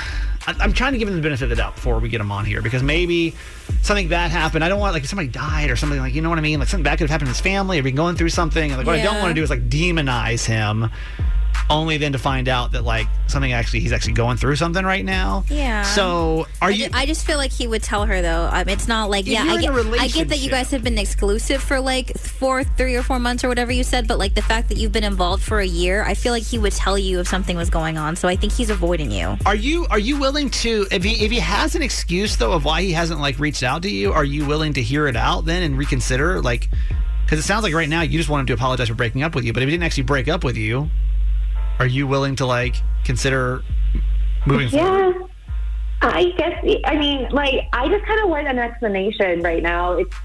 I- 0.47 0.55
I'm 0.59 0.73
trying 0.73 0.93
to 0.93 0.97
give 0.97 1.07
him 1.07 1.15
the 1.15 1.21
benefit 1.21 1.43
of 1.43 1.49
the 1.51 1.55
doubt 1.57 1.75
before 1.75 1.99
we 1.99 2.09
get 2.09 2.21
him 2.21 2.31
on 2.31 2.43
here 2.45 2.61
because 2.61 2.81
maybe 2.81 3.35
something 3.83 4.07
bad 4.07 4.31
happened. 4.31 4.63
I 4.63 4.69
don't 4.69 4.79
want 4.79 4.93
like 4.93 5.03
if 5.03 5.09
somebody 5.09 5.29
died 5.29 5.69
or 5.69 5.75
something 5.75 5.99
like 5.99 6.13
you 6.15 6.21
know 6.21 6.29
what 6.29 6.39
I 6.39 6.41
mean. 6.41 6.59
Like 6.59 6.69
something 6.69 6.83
bad 6.83 6.97
could 6.97 7.03
have 7.03 7.11
happened 7.11 7.27
in 7.27 7.33
his 7.33 7.41
family 7.41 7.77
or 7.79 7.83
been 7.83 7.95
going 7.95 8.15
through 8.15 8.29
something. 8.29 8.71
And 8.71 8.77
like 8.77 8.87
what 8.87 8.95
I 8.95 9.03
don't 9.03 9.15
Yeah. 9.15 9.21
want 9.21 9.31
to 9.31 9.35
do 9.35 9.43
is 9.43 9.49
like 9.51 9.69
demonize 9.69 10.45
him, 10.45 10.89
only 11.69 11.97
then 11.97 12.11
to 12.13 12.17
find 12.17 12.47
out 12.47 12.71
that 12.71 12.83
like 12.83 13.07
something 13.27 13.53
actually 13.53 13.79
he's 13.79 13.91
actually 13.91 14.13
going 14.13 14.37
through 14.37 14.55
something 14.55 14.83
right 14.83 15.05
now. 15.05 15.43
Yeah. 15.49 15.83
So 15.83 16.47
are 16.61 16.69
I 16.69 16.71
you? 16.71 16.87
ju- 16.87 16.91
I 16.93 17.05
just 17.05 17.25
feel 17.25 17.37
like 17.37 17.51
he 17.51 17.67
would 17.67 17.83
tell 17.83 18.05
her 18.05 18.21
though. 18.21 18.49
Um, 18.51 18.67
it's 18.67 18.87
not 18.87 19.09
like 19.09 19.27
yeah. 19.27 19.43
I 19.43 19.61
get, 19.61 19.71
I 19.71 20.07
get 20.07 20.29
that 20.29 20.39
you 20.39 20.49
guys 20.49 20.71
have 20.71 20.83
been 20.83 20.97
exclusive 20.97 21.61
for 21.61 21.79
like 21.79 22.17
four, 22.17 22.63
three 22.63 22.95
or 22.95 23.03
four 23.03 23.19
months 23.19 23.43
or 23.43 23.49
whatever 23.49 23.71
you 23.71 23.83
said. 23.83 24.07
But 24.07 24.17
like 24.17 24.33
the 24.35 24.41
fact 24.41 24.69
that 24.69 24.77
you've 24.77 24.91
been 24.91 25.03
involved 25.03 25.43
for 25.43 25.59
a 25.59 25.65
year, 25.65 26.03
I 26.03 26.13
feel 26.15 26.33
like 26.33 26.43
he 26.43 26.57
would 26.57 26.73
tell 26.73 26.97
you 26.97 27.19
if 27.19 27.27
something 27.27 27.55
was 27.55 27.69
going 27.69 27.97
on. 27.97 28.15
So 28.15 28.27
I 28.27 28.35
think 28.35 28.53
he's 28.53 28.69
avoiding 28.69 29.11
you. 29.11 29.37
Are 29.45 29.55
you 29.55 29.85
are 29.91 29.99
you 29.99 30.19
willing 30.19 30.49
to 30.49 30.87
if 30.91 31.03
he 31.03 31.23
if 31.23 31.31
he 31.31 31.39
has 31.39 31.75
an 31.75 31.81
excuse 31.81 32.35
though 32.35 32.53
of 32.53 32.65
why 32.65 32.81
he 32.81 32.91
hasn't 32.91 33.19
like 33.19 33.39
reached 33.39 33.63
out 33.63 33.83
to 33.83 33.89
you? 33.89 34.11
Are 34.11 34.25
you 34.25 34.45
willing 34.45 34.73
to 34.73 34.81
hear 34.81 35.07
it 35.07 35.15
out 35.15 35.45
then 35.45 35.63
and 35.63 35.77
reconsider 35.77 36.41
like? 36.41 36.69
Because 37.25 37.37
it 37.37 37.43
sounds 37.43 37.61
like 37.61 37.75
right 37.75 37.87
now 37.87 38.01
you 38.01 38.17
just 38.17 38.27
want 38.27 38.41
him 38.41 38.47
to 38.47 38.53
apologize 38.53 38.87
for 38.87 38.95
breaking 38.95 39.21
up 39.21 39.35
with 39.35 39.45
you. 39.45 39.53
But 39.53 39.61
if 39.61 39.67
he 39.67 39.71
didn't 39.73 39.83
actually 39.83 40.03
break 40.03 40.27
up 40.27 40.43
with 40.43 40.57
you, 40.57 40.89
are 41.79 41.87
you 41.87 42.05
willing 42.07 42.35
to 42.37 42.45
like 42.45 42.75
consider 43.05 43.63
moving 44.45 44.69
forward? 44.69 45.15
Yeah. 45.15 45.25
I 46.01 46.31
guess, 46.37 46.63
I 46.85 46.95
mean, 46.97 47.27
like, 47.29 47.67
I 47.73 47.89
just 47.89 48.05
kind 48.05 48.21
of 48.21 48.29
want 48.29 48.47
an 48.47 48.57
explanation 48.57 49.41
right 49.41 49.61
now. 49.61 49.93
It's 49.93 50.15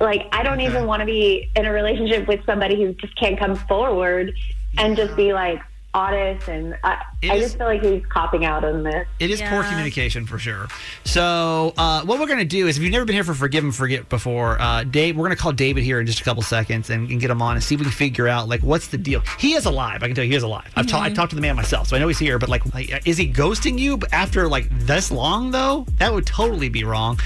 like, 0.00 0.26
I 0.32 0.42
don't 0.42 0.54
Okay. 0.54 0.66
even 0.66 0.86
want 0.86 1.00
to 1.00 1.06
be 1.06 1.50
in 1.54 1.66
a 1.66 1.72
relationship 1.72 2.26
with 2.26 2.44
somebody 2.46 2.82
who 2.82 2.94
just 2.94 3.14
can't 3.16 3.38
come 3.38 3.54
forward 3.54 4.32
and 4.76 4.96
just 4.96 5.14
be 5.14 5.32
like 5.32 5.60
honest. 5.94 6.48
And 6.48 6.76
I, 6.84 7.02
It 7.22 7.30
I 7.30 7.34
is- 7.36 7.42
just 7.44 7.58
feel 7.58 7.66
like 7.68 7.82
he's 7.82 8.04
copping 8.06 8.44
out 8.44 8.64
on 8.64 8.82
this. 8.82 9.06
It 9.20 9.30
is 9.30 9.40
poor 9.40 9.62
communication 9.62 10.26
for 10.26 10.38
sure. 10.38 10.66
So 11.04 11.72
uh, 11.78 12.02
what 12.04 12.18
we're 12.20 12.26
going 12.26 12.40
to 12.40 12.44
do 12.44 12.66
is, 12.66 12.76
if 12.76 12.82
you've 12.82 12.92
never 12.92 13.04
been 13.04 13.14
here 13.14 13.24
for 13.24 13.34
Forgive 13.34 13.64
and 13.64 13.74
Forget 13.74 14.08
before, 14.08 14.60
uh, 14.60 14.84
Dave, 14.84 15.16
we're 15.16 15.24
going 15.26 15.36
to 15.36 15.40
call 15.42 15.52
David 15.52 15.84
here 15.84 16.00
in 16.00 16.06
just 16.06 16.20
a 16.20 16.24
couple 16.24 16.42
seconds 16.42 16.90
and, 16.90 17.08
and 17.10 17.20
get 17.20 17.30
him 17.30 17.40
on 17.40 17.54
and 17.56 17.62
see 17.64 17.74
if 17.76 17.80
we 17.80 17.84
can 17.84 17.92
figure 17.92 18.28
out 18.28 18.48
like 18.48 18.60
what's 18.62 18.88
the 18.88 18.98
deal. 18.98 19.22
He 19.38 19.54
is 19.54 19.64
alive. 19.64 20.02
I 20.02 20.06
can 20.06 20.14
tell 20.14 20.24
you, 20.24 20.30
he 20.30 20.36
is 20.36 20.42
alive. 20.42 20.70
I've 20.76 20.86
ta- 20.86 21.00
I 21.02 21.10
talked 21.10 21.30
to 21.30 21.36
the 21.36 21.42
man 21.42 21.56
myself, 21.56 21.88
so 21.88 21.96
I 21.96 21.98
know 22.00 22.08
he's 22.08 22.18
here. 22.18 22.38
But 22.38 22.48
like, 22.48 22.74
like, 22.74 23.06
is 23.06 23.16
he 23.16 23.32
ghosting 23.32 23.78
you 23.78 23.98
after 24.12 24.48
like 24.48 24.68
this 24.70 25.10
long 25.10 25.50
though? 25.52 25.86
That 25.98 26.12
would 26.12 26.26
totally 26.26 26.68
be 26.68 26.84
wrong. 26.84 27.18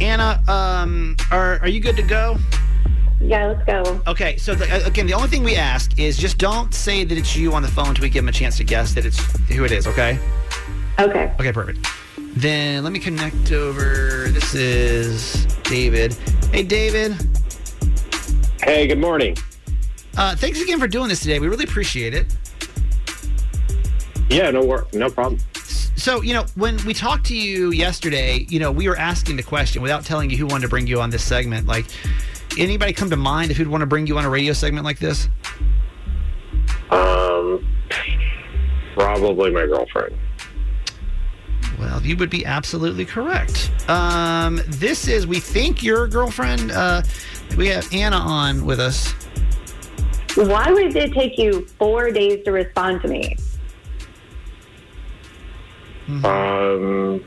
Anna, 0.00 0.42
um, 0.48 1.16
are 1.30 1.58
are 1.60 1.68
you 1.68 1.80
good 1.80 1.96
to 1.96 2.02
go? 2.02 2.36
Yeah, 3.20 3.46
let's 3.46 3.64
go. 3.64 4.00
Okay, 4.06 4.36
so 4.36 4.54
the, 4.54 4.72
uh, 4.72 4.86
again, 4.86 5.06
the 5.06 5.14
only 5.14 5.28
thing 5.28 5.42
we 5.42 5.56
ask 5.56 5.98
is 5.98 6.16
just 6.16 6.38
don't 6.38 6.72
say 6.72 7.04
that 7.04 7.18
it's 7.18 7.36
you 7.36 7.52
on 7.52 7.62
the 7.62 7.68
phone 7.68 7.88
until 7.88 8.02
we 8.02 8.10
give 8.10 8.22
them 8.22 8.28
a 8.28 8.32
chance 8.32 8.56
to 8.58 8.64
guess 8.64 8.94
that 8.94 9.04
it's 9.04 9.18
who 9.48 9.64
it 9.64 9.72
is. 9.72 9.86
Okay. 9.86 10.18
Okay. 10.98 11.32
Okay, 11.38 11.52
perfect. 11.52 11.86
Then 12.36 12.84
let 12.84 12.92
me 12.92 12.98
connect 13.00 13.50
over. 13.50 14.28
This 14.28 14.54
is 14.54 15.46
David. 15.64 16.14
Hey, 16.52 16.62
David. 16.62 17.16
Hey, 18.62 18.86
good 18.86 18.98
morning. 18.98 19.36
Uh, 20.16 20.36
thanks 20.36 20.60
again 20.60 20.78
for 20.78 20.88
doing 20.88 21.08
this 21.08 21.20
today. 21.20 21.38
We 21.38 21.48
really 21.48 21.64
appreciate 21.64 22.14
it. 22.14 22.26
Yeah, 24.30 24.50
no 24.50 24.64
work, 24.64 24.92
no 24.92 25.08
problem. 25.08 25.40
So, 25.96 26.22
you 26.22 26.34
know, 26.34 26.44
when 26.54 26.76
we 26.84 26.94
talked 26.94 27.26
to 27.26 27.36
you 27.36 27.70
yesterday, 27.72 28.46
you 28.48 28.60
know, 28.60 28.70
we 28.70 28.88
were 28.88 28.96
asking 28.96 29.36
the 29.36 29.42
question 29.42 29.82
without 29.82 30.04
telling 30.04 30.30
you 30.30 30.36
who 30.36 30.46
wanted 30.46 30.62
to 30.62 30.68
bring 30.68 30.86
you 30.86 31.00
on 31.00 31.10
this 31.10 31.24
segment. 31.24 31.66
Like, 31.66 31.86
anybody 32.58 32.92
come 32.92 33.10
to 33.10 33.16
mind 33.16 33.50
of 33.50 33.56
who'd 33.56 33.68
want 33.68 33.82
to 33.82 33.86
bring 33.86 34.06
you 34.06 34.18
on 34.18 34.24
a 34.24 34.30
radio 34.30 34.52
segment 34.52 34.84
like 34.84 34.98
this? 34.98 35.28
Um, 36.90 37.66
probably 38.94 39.50
my 39.50 39.66
girlfriend. 39.66 40.16
Well, 41.78 42.02
you 42.02 42.16
would 42.16 42.30
be 42.30 42.44
absolutely 42.44 43.04
correct. 43.04 43.70
Um, 43.88 44.60
this 44.66 45.06
is, 45.06 45.26
we 45.26 45.38
think, 45.38 45.82
your 45.82 46.08
girlfriend. 46.08 46.72
Uh, 46.72 47.02
we 47.56 47.68
have 47.68 47.86
Anna 47.92 48.16
on 48.16 48.66
with 48.66 48.80
us. 48.80 49.12
Why 50.34 50.70
would 50.70 50.94
it 50.96 51.12
take 51.12 51.38
you 51.38 51.66
four 51.78 52.10
days 52.10 52.44
to 52.44 52.52
respond 52.52 53.02
to 53.02 53.08
me? 53.08 53.36
Um, 56.24 57.24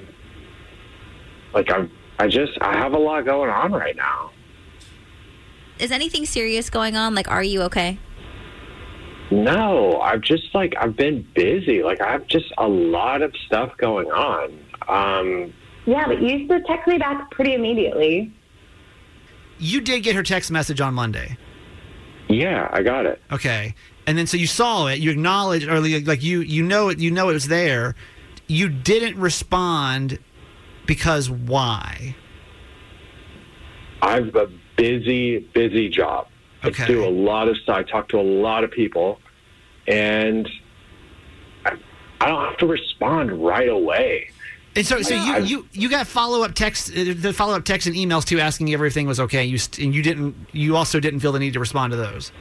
like 1.53 1.71
I'm, 1.71 1.91
I 2.19 2.27
just 2.27 2.53
I 2.61 2.73
have 2.77 2.93
a 2.93 2.97
lot 2.97 3.25
going 3.25 3.49
on 3.49 3.71
right 3.71 3.95
now. 3.95 4.31
Is 5.81 5.91
anything 5.91 6.25
serious 6.25 6.69
going 6.69 6.95
on? 6.95 7.15
Like, 7.15 7.29
are 7.29 7.43
you 7.43 7.63
okay? 7.63 7.97
No, 9.31 9.99
I've 10.01 10.21
just 10.21 10.53
like 10.53 10.73
I've 10.77 10.95
been 10.95 11.25
busy. 11.33 11.81
Like 11.83 12.01
I 12.01 12.11
have 12.11 12.27
just 12.27 12.53
a 12.57 12.67
lot 12.67 13.21
of 13.21 13.33
stuff 13.47 13.75
going 13.77 14.11
on. 14.11 14.59
Um, 14.87 15.53
Yeah, 15.85 16.05
but 16.05 16.21
you 16.21 16.47
should 16.47 16.65
text 16.65 16.87
me 16.87 16.97
back 16.97 17.31
pretty 17.31 17.53
immediately. 17.53 18.31
You 19.57 19.81
did 19.81 20.03
get 20.03 20.15
her 20.15 20.23
text 20.23 20.51
message 20.51 20.81
on 20.81 20.93
Monday. 20.93 21.37
yeah, 22.29 22.69
I 22.71 22.81
got 22.83 23.05
it. 23.05 23.21
Okay. 23.31 23.73
And 24.05 24.17
then 24.17 24.27
so 24.27 24.35
you 24.37 24.47
saw 24.47 24.87
it, 24.87 24.99
you 24.99 25.11
acknowledged 25.11 25.67
or 25.67 25.79
like 25.79 26.05
like 26.05 26.23
you 26.23 26.41
you 26.41 26.61
know 26.63 26.89
it 26.89 26.99
you 26.99 27.09
know 27.09 27.29
it 27.29 27.33
was 27.33 27.47
there. 27.47 27.95
You 28.47 28.67
didn't 28.69 29.17
respond 29.19 30.19
because 30.85 31.29
why? 31.29 32.15
I've 34.01 34.35
a 34.35 34.49
busy, 34.81 35.37
busy 35.53 35.89
job. 35.89 36.27
Okay. 36.65 36.83
I 36.83 36.87
do 36.87 37.05
a 37.05 37.09
lot 37.09 37.47
of 37.47 37.57
stuff. 37.57 37.77
I 37.77 37.83
talk 37.83 38.09
to 38.09 38.19
a 38.19 38.21
lot 38.21 38.63
of 38.63 38.71
people, 38.71 39.19
and 39.87 40.49
I, 41.65 41.77
I 42.19 42.27
don't 42.27 42.45
have 42.45 42.57
to 42.57 42.67
respond 42.67 43.31
right 43.43 43.69
away. 43.69 44.31
And 44.75 44.85
so 44.85 45.01
so 45.01 45.15
you 45.15 45.37
you 45.43 45.67
you 45.73 45.89
got 45.89 46.07
follow 46.07 46.43
up 46.43 46.53
text 46.53 46.91
uh, 46.91 47.13
the 47.15 47.33
follow 47.33 47.55
up 47.55 47.65
text 47.65 47.87
and 47.87 47.95
emails 47.95 48.23
too 48.23 48.39
asking 48.39 48.69
if 48.69 48.75
everything 48.75 49.05
was 49.05 49.19
okay. 49.19 49.43
You 49.43 49.57
st- 49.57 49.85
and 49.85 49.93
you 49.93 50.01
didn't 50.01 50.35
you 50.53 50.77
also 50.77 50.99
didn't 50.99 51.19
feel 51.19 51.33
the 51.33 51.39
need 51.39 51.53
to 51.53 51.59
respond 51.59 51.91
to 51.91 51.97
those. 51.97 52.31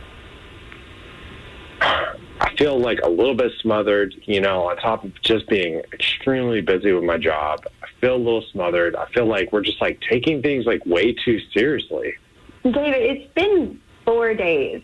I 1.81 2.55
feel 2.57 2.79
like 2.79 3.01
a 3.03 3.09
little 3.09 3.35
bit 3.35 3.53
smothered, 3.61 4.15
you 4.25 4.41
know, 4.41 4.69
on 4.69 4.77
top 4.77 5.05
of 5.05 5.21
just 5.23 5.49
being 5.49 5.83
extremely 5.93 6.61
busy 6.61 6.93
with 6.93 7.05
my 7.05 7.19
job. 7.19 7.65
I 7.83 7.87
feel 8.01 8.15
a 8.15 8.17
little 8.17 8.45
smothered. 8.53 8.95
I 8.97 9.07
feel 9.07 9.27
like 9.27 9.53
we're 9.53 9.63
just 9.63 9.81
like 9.81 10.01
taking 10.09 10.41
things 10.41 10.67
like 10.67 10.87
way 10.87 11.13
too 11.13 11.41
seriously. 11.53 12.15
David, 12.63 13.03
it's 13.03 13.33
been 13.35 13.81
four 14.05 14.35
days. 14.35 14.83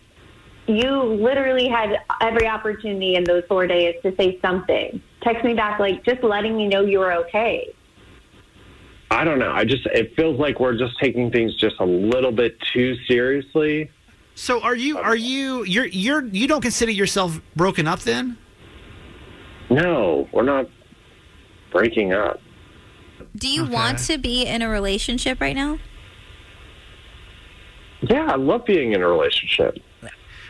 You 0.67 1.01
literally 1.03 1.67
had 1.67 1.97
every 2.21 2.47
opportunity 2.47 3.15
in 3.15 3.23
those 3.23 3.43
four 3.47 3.67
days 3.67 3.95
to 4.03 4.13
say 4.17 4.39
something. 4.41 5.01
Text 5.21 5.45
me 5.45 5.53
back, 5.53 5.79
like 5.79 6.03
just 6.03 6.23
letting 6.23 6.57
me 6.57 6.67
know 6.67 6.81
you 6.81 6.99
were 6.99 7.13
okay. 7.13 7.73
I 9.09 9.23
don't 9.23 9.39
know. 9.39 9.51
I 9.51 9.63
just 9.63 9.85
it 9.87 10.15
feels 10.15 10.37
like 10.39 10.59
we're 10.59 10.77
just 10.77 10.99
taking 10.99 11.31
things 11.31 11.55
just 11.55 11.75
a 11.79 11.85
little 11.85 12.31
bit 12.31 12.59
too 12.73 12.95
seriously. 13.07 13.89
So 14.35 14.61
are 14.61 14.75
you 14.75 14.97
are 14.97 15.15
you 15.15 15.63
you're 15.63 15.85
you're 15.85 16.25
you 16.25 16.47
don't 16.47 16.61
consider 16.61 16.91
yourself 16.91 17.39
broken 17.55 17.87
up 17.87 18.01
then? 18.01 18.37
No, 19.69 20.27
we're 20.33 20.43
not 20.43 20.69
breaking 21.71 22.13
up. 22.13 22.41
Do 23.35 23.47
you 23.47 23.63
Okay. 23.63 23.73
want 23.73 23.99
to 23.99 24.17
be 24.17 24.45
in 24.45 24.61
a 24.61 24.69
relationship 24.69 25.39
right 25.39 25.55
now? 25.55 25.79
Yeah, 28.09 28.31
I 28.31 28.35
love 28.35 28.65
being 28.65 28.93
in 28.93 29.01
a 29.01 29.07
relationship. 29.07 29.77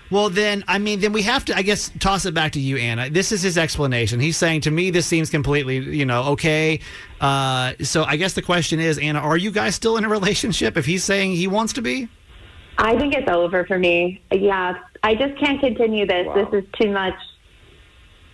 Well, 0.09 0.29
then, 0.29 0.63
I 0.69 0.77
mean, 0.77 1.01
then 1.01 1.11
we 1.11 1.21
have 1.23 1.43
to, 1.45 1.57
I 1.57 1.61
guess, 1.63 1.91
toss 1.99 2.25
it 2.25 2.33
back 2.33 2.53
to 2.53 2.61
you, 2.61 2.77
Anna. 2.77 3.09
This 3.09 3.33
is 3.33 3.41
his 3.41 3.57
explanation. 3.57 4.21
He's 4.21 4.37
saying 4.37 4.61
to 4.61 4.71
me, 4.71 4.89
this 4.89 5.05
seems 5.05 5.29
completely, 5.29 5.77
you 5.77 6.05
know, 6.05 6.23
okay. 6.29 6.79
Uh, 7.19 7.73
so 7.81 8.05
I 8.05 8.15
guess 8.15 8.33
the 8.33 8.41
question 8.41 8.79
is, 8.79 8.97
Anna, 8.97 9.19
are 9.19 9.35
you 9.35 9.51
guys 9.51 9.75
still 9.75 9.97
in 9.97 10.05
a 10.05 10.09
relationship 10.09 10.77
if 10.77 10.85
he's 10.85 11.03
saying 11.03 11.31
he 11.31 11.47
wants 11.47 11.73
to 11.73 11.81
be? 11.81 12.07
I 12.77 12.97
think 12.97 13.15
it's 13.15 13.29
over 13.29 13.65
for 13.65 13.77
me. 13.77 14.21
Yeah, 14.31 14.79
I 15.03 15.15
just 15.15 15.37
can't 15.39 15.59
continue 15.59 16.05
this. 16.05 16.27
Wow. 16.27 16.35
This 16.35 16.63
is 16.63 16.69
too 16.79 16.91
much. 16.91 17.15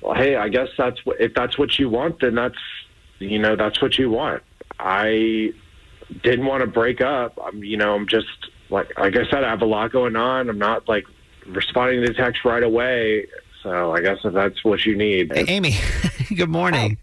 Well, 0.01 0.15
hey, 0.15 0.35
I 0.35 0.49
guess 0.49 0.67
that's 0.77 1.03
what 1.05 1.21
if 1.21 1.33
that's 1.33 1.57
what 1.57 1.79
you 1.79 1.89
want, 1.89 2.19
then 2.19 2.35
that's 2.35 2.57
you 3.19 3.39
know 3.39 3.55
that's 3.55 3.81
what 3.81 3.97
you 3.97 4.09
want. 4.09 4.43
I 4.79 5.53
didn't 6.23 6.45
want 6.45 6.61
to 6.61 6.67
break 6.67 6.99
up. 6.99 7.39
I'm 7.41 7.63
you 7.63 7.77
know 7.77 7.95
I'm 7.95 8.05
just 8.05 8.27
like 8.73 8.97
like 8.97 9.15
I 9.15 9.29
said, 9.29 9.43
I 9.43 9.49
have 9.49 9.61
a 9.61 9.65
lot 9.65 9.91
going 9.91 10.15
on. 10.15 10.49
I'm 10.49 10.57
not 10.57 10.89
like 10.89 11.05
responding 11.45 12.01
to 12.01 12.07
the 12.07 12.13
text 12.13 12.43
right 12.43 12.63
away. 12.63 13.27
So 13.61 13.93
I 13.93 14.01
guess 14.01 14.17
if 14.23 14.33
that's 14.33 14.63
what 14.65 14.85
you 14.85 14.97
need, 14.97 15.31
Hey, 15.33 15.45
Amy, 15.47 15.75
good 16.35 16.49
morning. 16.49 16.97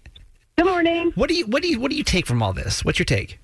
Good 0.57 0.67
morning. 0.67 1.13
What 1.15 1.31
do 1.31 1.35
you 1.35 1.47
what 1.47 1.63
do 1.63 1.69
you 1.69 1.81
what 1.81 1.91
do 1.91 1.97
you 1.97 2.05
take 2.05 2.27
from 2.27 2.43
all 2.43 2.53
this? 2.53 2.85
What's 2.85 2.99
your 2.99 3.07
take? 3.07 3.39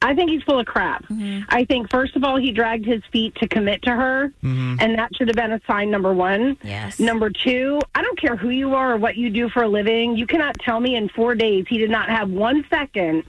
I 0.00 0.14
think 0.14 0.30
he's 0.30 0.42
full 0.44 0.60
of 0.60 0.66
crap. 0.66 1.04
Mm-hmm. 1.06 1.42
I 1.48 1.64
think, 1.64 1.90
first 1.90 2.14
of 2.14 2.22
all, 2.22 2.36
he 2.36 2.52
dragged 2.52 2.86
his 2.86 3.02
feet 3.10 3.34
to 3.36 3.48
commit 3.48 3.82
to 3.82 3.90
her, 3.90 4.32
mm-hmm. 4.44 4.76
and 4.78 4.96
that 4.96 5.14
should 5.16 5.26
have 5.26 5.34
been 5.34 5.50
a 5.50 5.60
sign 5.66 5.90
number 5.90 6.14
one. 6.14 6.56
Yes. 6.62 7.00
Number 7.00 7.30
two, 7.30 7.80
I 7.96 8.02
don't 8.02 8.18
care 8.18 8.36
who 8.36 8.50
you 8.50 8.76
are 8.76 8.92
or 8.92 8.96
what 8.96 9.16
you 9.16 9.28
do 9.28 9.48
for 9.48 9.64
a 9.64 9.68
living. 9.68 10.16
You 10.16 10.24
cannot 10.24 10.56
tell 10.60 10.78
me 10.78 10.94
in 10.94 11.08
four 11.08 11.34
days 11.34 11.66
he 11.68 11.78
did 11.78 11.90
not 11.90 12.08
have 12.10 12.30
one 12.30 12.64
second 12.70 13.24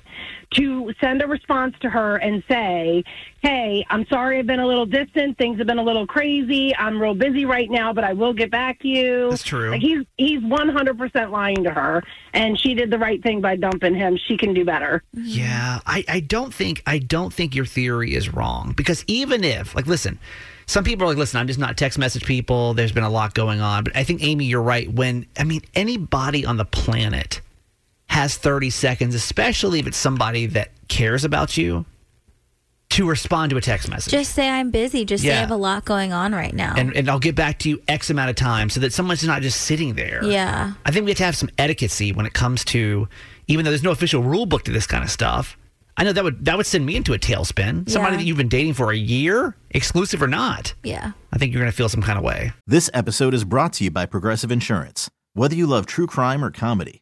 to 0.51 0.91
send 0.99 1.21
a 1.21 1.27
response 1.27 1.75
to 1.81 1.89
her 1.89 2.17
and 2.17 2.43
say, 2.49 3.03
Hey, 3.41 3.85
I'm 3.89 4.05
sorry 4.07 4.39
I've 4.39 4.47
been 4.47 4.59
a 4.59 4.67
little 4.67 4.85
distant. 4.85 5.37
Things 5.37 5.57
have 5.59 5.67
been 5.67 5.77
a 5.77 5.83
little 5.83 6.07
crazy. 6.07 6.75
I'm 6.75 7.01
real 7.01 7.13
busy 7.13 7.45
right 7.45 7.69
now, 7.69 7.93
but 7.93 8.03
I 8.03 8.13
will 8.13 8.33
get 8.33 8.51
back 8.51 8.79
to 8.79 8.87
you. 8.87 9.29
That's 9.29 9.43
true. 9.43 9.71
Like 9.71 9.81
he's 9.81 10.05
he's 10.17 10.41
100% 10.41 11.31
lying 11.31 11.63
to 11.63 11.71
her, 11.71 12.03
and 12.33 12.59
she 12.59 12.73
did 12.73 12.89
the 12.91 12.97
right 12.97 13.21
thing 13.21 13.41
by 13.41 13.55
dumping 13.55 13.95
him. 13.95 14.17
She 14.27 14.37
can 14.37 14.53
do 14.53 14.65
better. 14.65 15.03
Yeah, 15.13 15.79
I, 15.85 16.03
I 16.07 16.19
don't 16.19 16.53
think 16.53 16.81
I 16.85 16.99
don't 16.99 17.33
think 17.33 17.55
your 17.55 17.65
theory 17.65 18.13
is 18.15 18.33
wrong 18.33 18.73
because 18.75 19.03
even 19.07 19.43
if 19.43 19.75
like 19.75 19.87
listen, 19.87 20.19
some 20.65 20.83
people 20.83 21.05
are 21.05 21.09
like, 21.09 21.17
listen, 21.17 21.39
I'm 21.39 21.47
just 21.47 21.59
not 21.59 21.77
text 21.77 21.97
message 21.97 22.25
people. 22.25 22.73
There's 22.73 22.91
been 22.91 23.03
a 23.03 23.09
lot 23.09 23.33
going 23.33 23.61
on, 23.61 23.85
but 23.85 23.95
I 23.95 24.03
think 24.03 24.21
Amy, 24.23 24.45
you're 24.45 24.61
right. 24.61 24.91
When 24.91 25.27
I 25.37 25.43
mean 25.43 25.61
anybody 25.75 26.45
on 26.45 26.57
the 26.57 26.65
planet 26.65 27.41
has 28.19 28.35
30 28.37 28.69
seconds, 28.69 29.15
especially 29.15 29.79
if 29.79 29.87
it's 29.87 29.97
somebody 29.97 30.45
that 30.47 30.71
cares 30.89 31.23
about 31.23 31.55
you, 31.57 31.85
to 32.89 33.07
respond 33.07 33.51
to 33.51 33.57
a 33.57 33.61
text 33.61 33.87
message. 33.89 34.11
Just 34.11 34.33
say 34.33 34.49
I'm 34.49 34.71
busy. 34.71 35.05
Just 35.05 35.23
say 35.23 35.31
I 35.31 35.35
have 35.35 35.51
a 35.51 35.55
lot 35.55 35.85
going 35.85 36.11
on 36.11 36.33
right 36.33 36.53
now. 36.53 36.73
and, 36.75 36.95
and 36.95 37.07
I'll 37.07 37.19
get 37.19 37.35
back 37.35 37.59
to 37.59 37.69
you 37.69 37.81
X 37.87 38.09
amount 38.09 38.31
of 38.31 38.35
time 38.35 38.69
so 38.69 38.79
that 38.79 38.91
someone's 38.93 39.23
not 39.23 39.41
just 39.43 39.61
sitting 39.61 39.93
there. 39.93 40.23
yeah. 40.23 40.73
I 40.85 40.91
think 40.91 41.05
we 41.05 41.11
have 41.11 41.17
to 41.19 41.23
have 41.25 41.37
some 41.37 41.49
etiquette 41.57 42.15
when 42.15 42.25
it 42.25 42.33
comes 42.33 42.65
to, 42.65 43.07
even 43.47 43.63
though 43.63 43.69
there's 43.71 43.83
no 43.83 43.91
official 43.91 44.23
rule 44.23 44.45
book 44.47 44.63
to 44.63 44.71
this 44.71 44.87
kind 44.87 45.03
of 45.03 45.11
stuff. 45.11 45.55
I 45.97 46.03
know 46.03 46.13
that 46.13 46.23
would 46.23 46.45
that 46.45 46.55
would 46.57 46.65
send 46.65 46.85
me 46.85 46.95
into 46.95 47.13
a 47.13 47.19
tailspin. 47.19 47.87
Somebody 47.89 48.13
Yeah. 48.15 48.17
that 48.19 48.23
you've 48.23 48.37
been 48.37 48.47
dating 48.49 48.73
for 48.73 48.91
a 48.91 48.97
year, 48.97 49.55
exclusive 49.71 50.21
or 50.23 50.27
not, 50.27 50.73
Yeah. 50.83 51.11
I 51.31 51.37
think 51.37 51.51
you're 51.53 51.61
going 51.61 51.71
to 51.71 51.75
feel 51.77 51.89
some 51.89 52.01
kind 52.01 52.17
of 52.17 52.23
way. 52.23 52.53
This 52.65 52.89
episode 52.93 53.33
is 53.33 53.43
brought 53.43 53.73
to 53.73 53.83
you 53.83 53.91
by 53.91 54.05
Progressive 54.07 54.51
Insurance. 54.51 55.09
Whether 55.33 55.55
you 55.55 55.67
love 55.67 55.85
true 55.85 56.07
crime 56.07 56.43
or 56.43 56.49
comedy, 56.51 57.01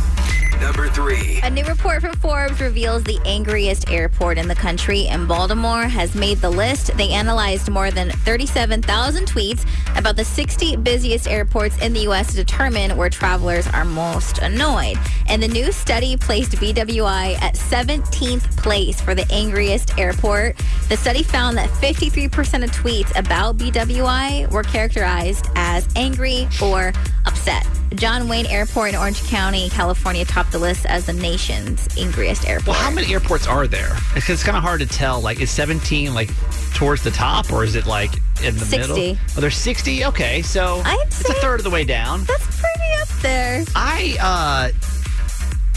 Number 0.61 0.87
three. 0.89 1.39
A 1.41 1.49
new 1.49 1.65
report 1.65 2.01
from 2.01 2.13
Forbes 2.17 2.61
reveals 2.61 3.03
the 3.03 3.19
angriest 3.25 3.89
airport 3.89 4.37
in 4.37 4.47
the 4.47 4.53
country, 4.53 5.07
and 5.07 5.27
Baltimore 5.27 5.85
has 5.85 6.13
made 6.13 6.37
the 6.37 6.51
list. 6.51 6.95
They 6.97 7.09
analyzed 7.09 7.67
more 7.67 7.89
than 7.89 8.11
37,000 8.11 9.25
tweets 9.25 9.65
about 9.97 10.17
the 10.17 10.23
60 10.23 10.75
busiest 10.75 11.27
airports 11.27 11.79
in 11.79 11.93
the 11.93 12.01
U.S. 12.01 12.27
to 12.27 12.35
determine 12.35 12.95
where 12.95 13.09
travelers 13.09 13.65
are 13.69 13.83
most 13.83 14.37
annoyed. 14.37 14.97
And 15.27 15.41
the 15.41 15.47
new 15.47 15.71
study 15.71 16.15
placed 16.15 16.51
BWI 16.51 17.41
at 17.41 17.55
17th 17.55 18.55
place 18.57 19.01
for 19.01 19.15
the 19.15 19.25
angriest 19.31 19.97
airport. 19.97 20.57
The 20.89 20.97
study 20.97 21.23
found 21.23 21.57
that 21.57 21.69
53% 21.69 22.63
of 22.63 22.69
tweets 22.69 23.17
about 23.17 23.57
BWI 23.57 24.51
were 24.51 24.63
characterized 24.63 25.47
as 25.55 25.87
angry 25.95 26.47
or 26.61 26.93
upset. 27.25 27.65
John 27.95 28.27
Wayne 28.29 28.45
Airport 28.45 28.89
in 28.89 28.95
Orange 28.95 29.21
County, 29.23 29.69
California, 29.69 30.23
topped 30.23 30.51
the 30.51 30.59
list 30.59 30.85
as 30.85 31.05
the 31.05 31.13
nation's 31.13 31.87
angriest 31.97 32.47
airport. 32.47 32.67
Well, 32.67 32.77
how 32.77 32.91
many 32.91 33.11
airports 33.13 33.47
are 33.47 33.67
there? 33.67 33.97
It's, 34.15 34.29
it's 34.29 34.43
kind 34.43 34.55
of 34.55 34.63
hard 34.63 34.79
to 34.79 34.85
tell. 34.85 35.19
Like, 35.19 35.41
is 35.41 35.51
17 35.51 36.13
like 36.13 36.29
towards 36.73 37.03
the 37.03 37.11
top, 37.11 37.51
or 37.51 37.63
is 37.63 37.75
it 37.75 37.85
like 37.85 38.13
in 38.43 38.55
the 38.55 38.65
60. 38.65 38.77
middle? 38.77 39.17
Oh, 39.37 39.41
there's 39.41 39.57
60. 39.57 40.05
Okay, 40.05 40.41
so 40.41 40.81
I'd 40.85 40.99
it's 41.07 41.29
a 41.29 41.33
third 41.35 41.59
of 41.59 41.63
the 41.63 41.69
way 41.69 41.83
down. 41.83 42.23
That's 42.23 42.59
pretty 42.59 43.01
up 43.01 43.07
there. 43.21 43.65
I 43.75 44.17
uh 44.21 44.87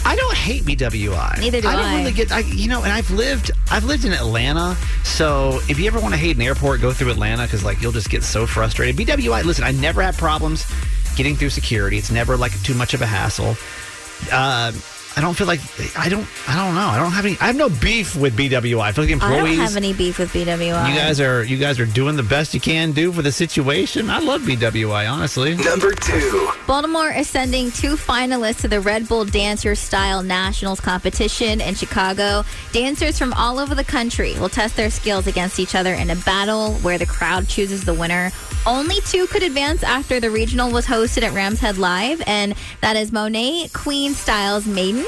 I 0.06 0.16
don't 0.16 0.34
hate 0.34 0.62
BWI. 0.64 1.40
Neither 1.40 1.62
do 1.62 1.68
I 1.68 1.72
I 1.72 1.76
don't 1.76 1.98
really 1.98 2.12
get 2.12 2.30
I 2.30 2.40
you 2.40 2.68
know, 2.68 2.82
and 2.84 2.92
I've 2.92 3.10
lived 3.10 3.50
I've 3.70 3.84
lived 3.84 4.04
in 4.04 4.12
Atlanta, 4.12 4.76
so 5.02 5.60
if 5.68 5.78
you 5.78 5.86
ever 5.86 5.98
want 5.98 6.14
to 6.14 6.18
hate 6.18 6.36
an 6.36 6.42
airport, 6.42 6.80
go 6.80 6.92
through 6.92 7.10
Atlanta 7.10 7.48
cuz 7.48 7.64
like 7.64 7.82
you'll 7.82 7.92
just 7.92 8.10
get 8.10 8.22
so 8.22 8.46
frustrated. 8.46 8.96
BWI, 8.96 9.44
listen, 9.44 9.64
I 9.64 9.72
never 9.72 10.00
had 10.02 10.16
problems 10.16 10.64
getting 11.16 11.36
through 11.36 11.50
security. 11.50 11.98
It's 11.98 12.10
never 12.10 12.36
like 12.36 12.60
too 12.62 12.74
much 12.74 12.94
of 12.94 13.02
a 13.02 13.06
hassle. 13.06 13.56
Uh 14.32 14.72
I 15.16 15.20
don't 15.20 15.34
feel 15.34 15.46
like 15.46 15.60
I 15.96 16.08
don't 16.08 16.26
I 16.48 16.56
don't 16.56 16.74
know. 16.74 16.88
I 16.88 16.98
don't 16.98 17.12
have 17.12 17.24
any 17.24 17.36
I 17.40 17.46
have 17.46 17.56
no 17.56 17.68
beef 17.68 18.16
with 18.16 18.36
BWI. 18.36 18.80
I 18.80 18.90
feel 18.90 19.04
like 19.04 19.10
I 19.10 19.12
employees 19.12 19.56
don't 19.58 19.66
have 19.66 19.76
any 19.76 19.92
beef 19.92 20.18
with 20.18 20.32
BWI. 20.32 20.88
you 20.88 20.94
guys 20.94 21.20
are 21.20 21.44
you 21.44 21.56
guys 21.56 21.78
are 21.78 21.86
doing 21.86 22.16
the 22.16 22.24
best 22.24 22.52
you 22.52 22.58
can 22.58 22.90
do 22.90 23.12
for 23.12 23.22
the 23.22 23.30
situation. 23.30 24.10
I 24.10 24.18
love 24.18 24.42
BWI, 24.42 25.08
honestly. 25.10 25.54
Number 25.56 25.92
two. 25.92 26.50
Baltimore 26.66 27.10
is 27.10 27.28
sending 27.28 27.70
two 27.70 27.94
finalists 27.94 28.62
to 28.62 28.68
the 28.68 28.80
Red 28.80 29.06
Bull 29.06 29.24
Dance 29.24 29.64
Your 29.64 29.76
Style 29.76 30.22
Nationals 30.22 30.80
competition 30.80 31.60
in 31.60 31.74
Chicago. 31.76 32.44
Dancers 32.72 33.16
from 33.16 33.32
all 33.34 33.60
over 33.60 33.76
the 33.76 33.84
country 33.84 34.34
will 34.40 34.48
test 34.48 34.74
their 34.76 34.90
skills 34.90 35.28
against 35.28 35.60
each 35.60 35.76
other 35.76 35.94
in 35.94 36.10
a 36.10 36.16
battle 36.16 36.72
where 36.76 36.98
the 36.98 37.06
crowd 37.06 37.46
chooses 37.46 37.84
the 37.84 37.94
winner. 37.94 38.32
Only 38.66 39.00
two 39.02 39.26
could 39.26 39.42
advance 39.42 39.82
after 39.82 40.20
the 40.20 40.30
regional 40.30 40.70
was 40.70 40.86
hosted 40.86 41.22
at 41.22 41.34
Rams 41.34 41.60
Head 41.60 41.76
Live, 41.76 42.22
and 42.26 42.54
that 42.80 42.96
is 42.96 43.12
Monet 43.12 43.68
Queen 43.74 44.14
Styles 44.14 44.66
Maiden 44.66 45.04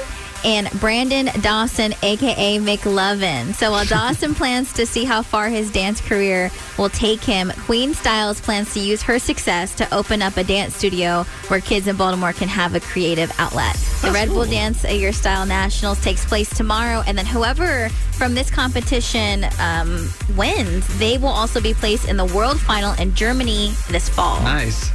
and 0.46 0.70
Brandon 0.78 1.28
Dawson, 1.40 1.92
aka 2.02 2.58
McLovin. 2.58 3.52
So 3.52 3.72
while 3.72 3.84
Dawson 3.96 4.34
plans 4.34 4.72
to 4.74 4.86
see 4.86 5.04
how 5.04 5.20
far 5.20 5.48
his 5.48 5.70
dance 5.72 6.00
career 6.00 6.50
will 6.78 6.88
take 6.88 7.22
him, 7.22 7.50
Queen 7.50 7.92
Styles 7.92 8.40
plans 8.40 8.72
to 8.74 8.80
use 8.80 9.02
her 9.02 9.18
success 9.18 9.74
to 9.74 9.94
open 9.94 10.22
up 10.22 10.36
a 10.36 10.44
dance 10.44 10.76
studio 10.76 11.24
where 11.48 11.60
kids 11.60 11.88
in 11.88 11.96
Baltimore 11.96 12.32
can 12.32 12.48
have 12.48 12.76
a 12.76 12.80
creative 12.80 13.32
outlet. 13.38 13.74
The 14.02 14.12
Red 14.12 14.28
Bull 14.28 14.44
Dance 14.44 14.84
a 14.84 14.96
Your 14.96 15.12
Style 15.12 15.44
Nationals 15.46 16.00
takes 16.02 16.24
place 16.24 16.48
tomorrow, 16.48 17.02
and 17.06 17.18
then 17.18 17.26
whoever 17.26 17.88
from 18.12 18.34
this 18.34 18.48
competition 18.48 19.46
um, 19.58 20.08
wins, 20.36 20.86
they 20.98 21.18
will 21.18 21.28
also 21.28 21.60
be 21.60 21.74
placed 21.74 22.08
in 22.08 22.16
the 22.16 22.24
World 22.26 22.60
Final 22.60 22.92
in 22.94 23.14
Germany 23.14 23.72
this 23.90 24.08
fall. 24.08 24.40
Nice. 24.42 24.90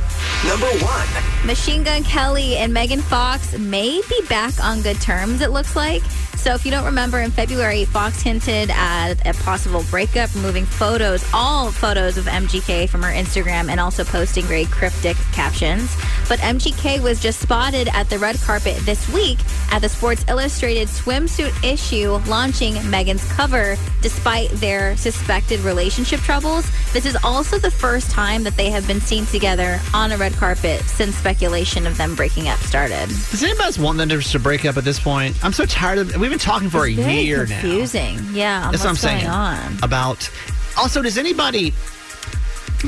Number 0.48 0.68
one. 0.84 1.08
Machine 1.46 1.84
Gun 1.84 2.04
Kelly 2.04 2.58
and 2.58 2.74
Megan 2.74 3.02
Fox 3.02 3.58
may 3.58 4.02
be 4.10 4.22
back 4.28 4.54
on 4.64 4.82
good 4.82 5.00
terms, 5.02 5.42
it 5.42 5.52
looks 5.52 5.76
like. 5.76 6.04
So, 6.42 6.56
if 6.56 6.66
you 6.66 6.72
don't 6.72 6.86
remember, 6.86 7.20
in 7.20 7.30
February, 7.30 7.86
Fox 7.86 8.24
hinted 8.24 8.72
at 8.72 9.24
a 9.28 9.34
possible 9.44 9.86
breakup, 9.92 10.34
removing 10.34 10.66
photos, 10.66 11.24
all 11.36 11.70
photos 11.72 12.18
of 12.18 12.26
MGK 12.26 12.90
from 12.90 13.04
her 13.04 13.12
Instagram, 13.12 13.70
and 13.70 13.80
also 13.80 14.04
posting 14.04 14.46
very 14.46 14.66
cryptic 14.66 15.18
captions. 15.34 15.96
But 16.28 16.40
MGK 16.40 17.00
was 17.04 17.20
just 17.20 17.42
spotted 17.42 17.90
at 17.90 18.10
the 18.10 18.18
red 18.18 18.40
carpet 18.42 18.78
this 18.86 19.08
week 19.14 19.38
at 19.72 19.84
the 19.84 19.90
Sports 19.90 20.26
Illustrated 20.28 20.88
swimsuit 20.88 21.54
issue, 21.64 22.20
launching 22.28 22.74
Megan's 22.90 23.24
cover 23.34 23.76
despite 24.02 24.50
their 24.52 24.98
suspected 24.98 25.60
relationship 25.60 26.20
troubles. 26.22 26.66
This 26.92 27.06
is 27.06 27.16
also 27.24 27.60
the 27.60 27.70
first 27.70 28.10
time 28.10 28.44
that 28.44 28.58
they 28.58 28.72
have 28.72 28.88
been 28.88 29.00
seen 29.00 29.28
together 29.28 29.80
on 29.94 30.12
a 30.12 30.18
red 30.18 30.34
carpet 30.34 30.82
since 30.82 31.16
speculation 31.16 31.86
of 31.86 31.98
them 31.98 32.16
breaking 32.16 32.48
up 32.48 32.58
started. 32.60 33.08
Does 33.30 33.44
anybody 33.44 33.66
else 33.66 33.78
want 33.78 34.00
them 34.00 34.10
to 34.10 34.40
break 34.40 34.66
up 34.66 34.78
at 34.78 34.84
this 34.84 35.00
point? 35.00 35.36
I'm 35.44 35.54
so 35.54 35.66
tired 35.66 36.00
of. 36.00 36.16
We've 36.18 36.31
been 36.32 36.40
talking 36.40 36.70
for 36.70 36.88
It's 36.88 36.98
a 36.98 37.02
very 37.04 37.22
year 37.22 37.46
now. 37.46 37.60
confusing. 37.62 38.20
Yeah, 38.34 38.70
That's 38.72 38.84
what 38.84 38.90
I'm 38.90 38.96
saying. 38.96 39.28
on. 39.28 39.78
About. 39.84 40.30
Also, 40.78 41.02
does 41.02 41.18
anybody? 41.18 41.74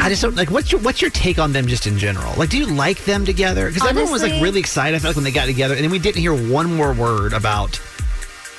I 0.02 0.10
just 0.10 0.22
don't 0.24 0.36
like. 0.36 0.50
What's 0.50 0.72
your 0.72 0.82
What's 0.82 1.02
your 1.02 1.12
take 1.12 1.38
on 1.38 1.54
them 1.54 1.68
just 1.68 1.86
in 1.86 2.00
general? 2.00 2.34
Like, 2.36 2.50
do 2.50 2.58
you 2.58 2.66
like 2.66 3.04
them 3.06 3.26
together? 3.26 3.68
Because 3.68 3.88
everyone 3.88 4.12
was 4.12 4.24
like 4.24 4.42
really 4.42 4.60
excited. 4.60 4.96
I 4.96 5.00
felt 5.00 5.12
like 5.12 5.16
when 5.18 5.24
they 5.24 5.32
got 5.32 5.46
together, 5.46 5.76
and 5.76 5.84
then 5.84 5.92
we 5.92 6.00
didn't 6.00 6.20
hear 6.20 6.34
one 6.34 6.74
more 6.76 6.94
word 6.94 7.34
about. 7.34 7.80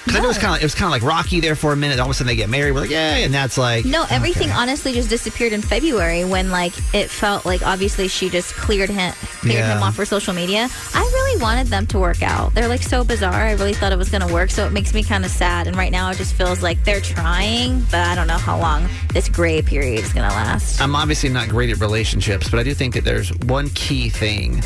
Because 0.05 0.17
I 0.17 0.21
know 0.21 0.27
it 0.27 0.29
was 0.29 0.39
kind 0.39 0.55
of 0.55 0.61
it 0.61 0.65
was 0.65 0.75
kind 0.75 0.85
of 0.87 0.91
like 0.91 1.03
Rocky 1.03 1.41
there 1.41 1.55
for 1.57 1.73
a 1.73 1.77
minute. 1.77 1.99
All 1.99 2.07
of 2.07 2.11
a 2.11 2.15
sudden 2.15 2.27
they 2.29 2.37
get 2.37 2.51
married. 2.51 2.73
We're 2.73 2.81
like, 2.83 2.91
yay, 2.91 3.25
and 3.25 3.33
that's 3.33 3.57
like 3.57 3.85
No, 3.87 4.05
everything 4.11 4.49
okay. 4.51 4.53
honestly 4.59 4.93
just 4.93 5.09
disappeared 5.09 5.53
in 5.55 5.63
February 5.63 6.25
when 6.25 6.51
like 6.51 6.73
it 6.95 7.09
felt 7.11 7.47
like 7.47 7.63
obviously 7.63 8.09
she 8.09 8.29
just 8.29 8.55
cleared 8.55 8.91
him 8.91 9.13
cleared 9.41 9.57
Yeah. 9.59 9.77
him 9.77 9.83
off 9.83 9.95
for 9.97 10.05
social 10.05 10.35
media. 10.35 10.69
I 10.95 11.01
really 11.01 11.41
wanted 11.43 11.69
them 11.69 11.87
to 11.89 11.99
work 11.99 12.23
out. 12.23 12.53
They're 12.55 12.69
like 12.69 12.83
so 12.83 13.03
bizarre. 13.03 13.33
I 13.33 13.53
really 13.53 13.73
thought 13.75 13.93
it 13.93 13.99
was 13.99 14.11
going 14.11 14.27
to 14.27 14.33
work, 14.33 14.51
so 14.51 14.67
it 14.67 14.73
makes 14.73 14.93
me 14.93 15.03
kind 15.03 15.25
of 15.25 15.31
sad. 15.31 15.67
And 15.67 15.77
right 15.77 15.91
now 15.93 16.11
it 16.11 16.17
just 16.19 16.35
feels 16.35 16.63
like 16.63 16.85
they're 16.85 17.01
trying, 17.01 17.81
but 17.91 18.07
I 18.07 18.15
don't 18.15 18.27
know 18.27 18.37
how 18.39 18.59
long 18.59 18.89
this 19.13 19.29
gray 19.29 19.63
period 19.63 20.01
is 20.05 20.13
going 20.13 20.29
to 20.29 20.35
last. 20.35 20.81
I'm 20.81 20.95
obviously 20.95 21.31
not 21.31 21.49
great 21.49 21.71
at 21.71 21.81
relationships, 21.81 22.51
but 22.51 22.59
I 22.61 22.63
do 22.63 22.75
think 22.75 22.93
that 22.95 23.05
there's 23.05 23.31
one 23.47 23.71
key 23.71 24.11
thing 24.11 24.63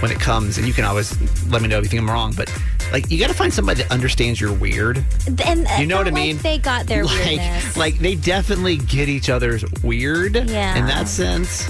when 0.00 0.10
it 0.12 0.20
comes, 0.20 0.58
and 0.58 0.66
you 0.66 0.72
can 0.74 0.84
always 0.84 1.10
let 1.50 1.60
me 1.62 1.68
know 1.68 1.78
if 1.78 1.84
you 1.84 1.88
think 1.90 2.02
I'm 2.02 2.10
wrong, 2.10 2.32
but 2.36 2.52
like 2.92 3.10
you 3.10 3.18
got 3.18 3.28
to 3.28 3.34
find 3.34 3.52
somebody 3.52 3.82
that 3.82 3.90
understands 3.92 4.40
you're 4.40 4.52
weird. 4.52 5.04
And 5.44 5.66
uh, 5.66 5.76
You 5.78 5.86
know 5.86 5.96
what 5.96 6.06
I 6.06 6.10
felt 6.10 6.14
like 6.14 6.14
mean? 6.14 6.38
they 6.38 6.58
got 6.58 6.86
their 6.86 7.04
like, 7.04 7.24
weirdness. 7.26 7.76
like 7.76 7.98
they 7.98 8.14
definitely 8.14 8.76
get 8.78 9.08
each 9.08 9.28
other's 9.30 9.64
weird. 9.82 10.34
Yeah. 10.36 10.76
In 10.76 10.86
that 10.86 11.08
sense. 11.08 11.68